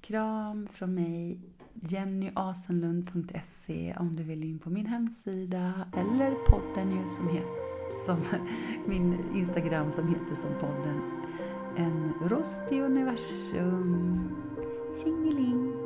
Kram 0.00 0.68
från 0.72 0.94
mig, 0.94 1.40
jennyasenlund.se 1.74 3.94
om 3.98 4.16
du 4.16 4.22
vill 4.22 4.44
in 4.44 4.58
på 4.58 4.70
min 4.70 4.86
hemsida 4.86 5.72
eller 5.96 6.34
podden 6.34 6.90
ju 6.90 7.08
som 7.08 7.28
heter 7.28 7.64
som 8.06 8.18
min 8.86 9.24
Instagram 9.34 9.92
som 9.92 10.08
heter 10.08 10.34
som 10.34 10.50
podden 10.60 11.00
En 11.76 12.12
rost 12.28 12.72
i 12.72 12.80
universum. 12.80 14.28
Tjingeling! 15.02 15.83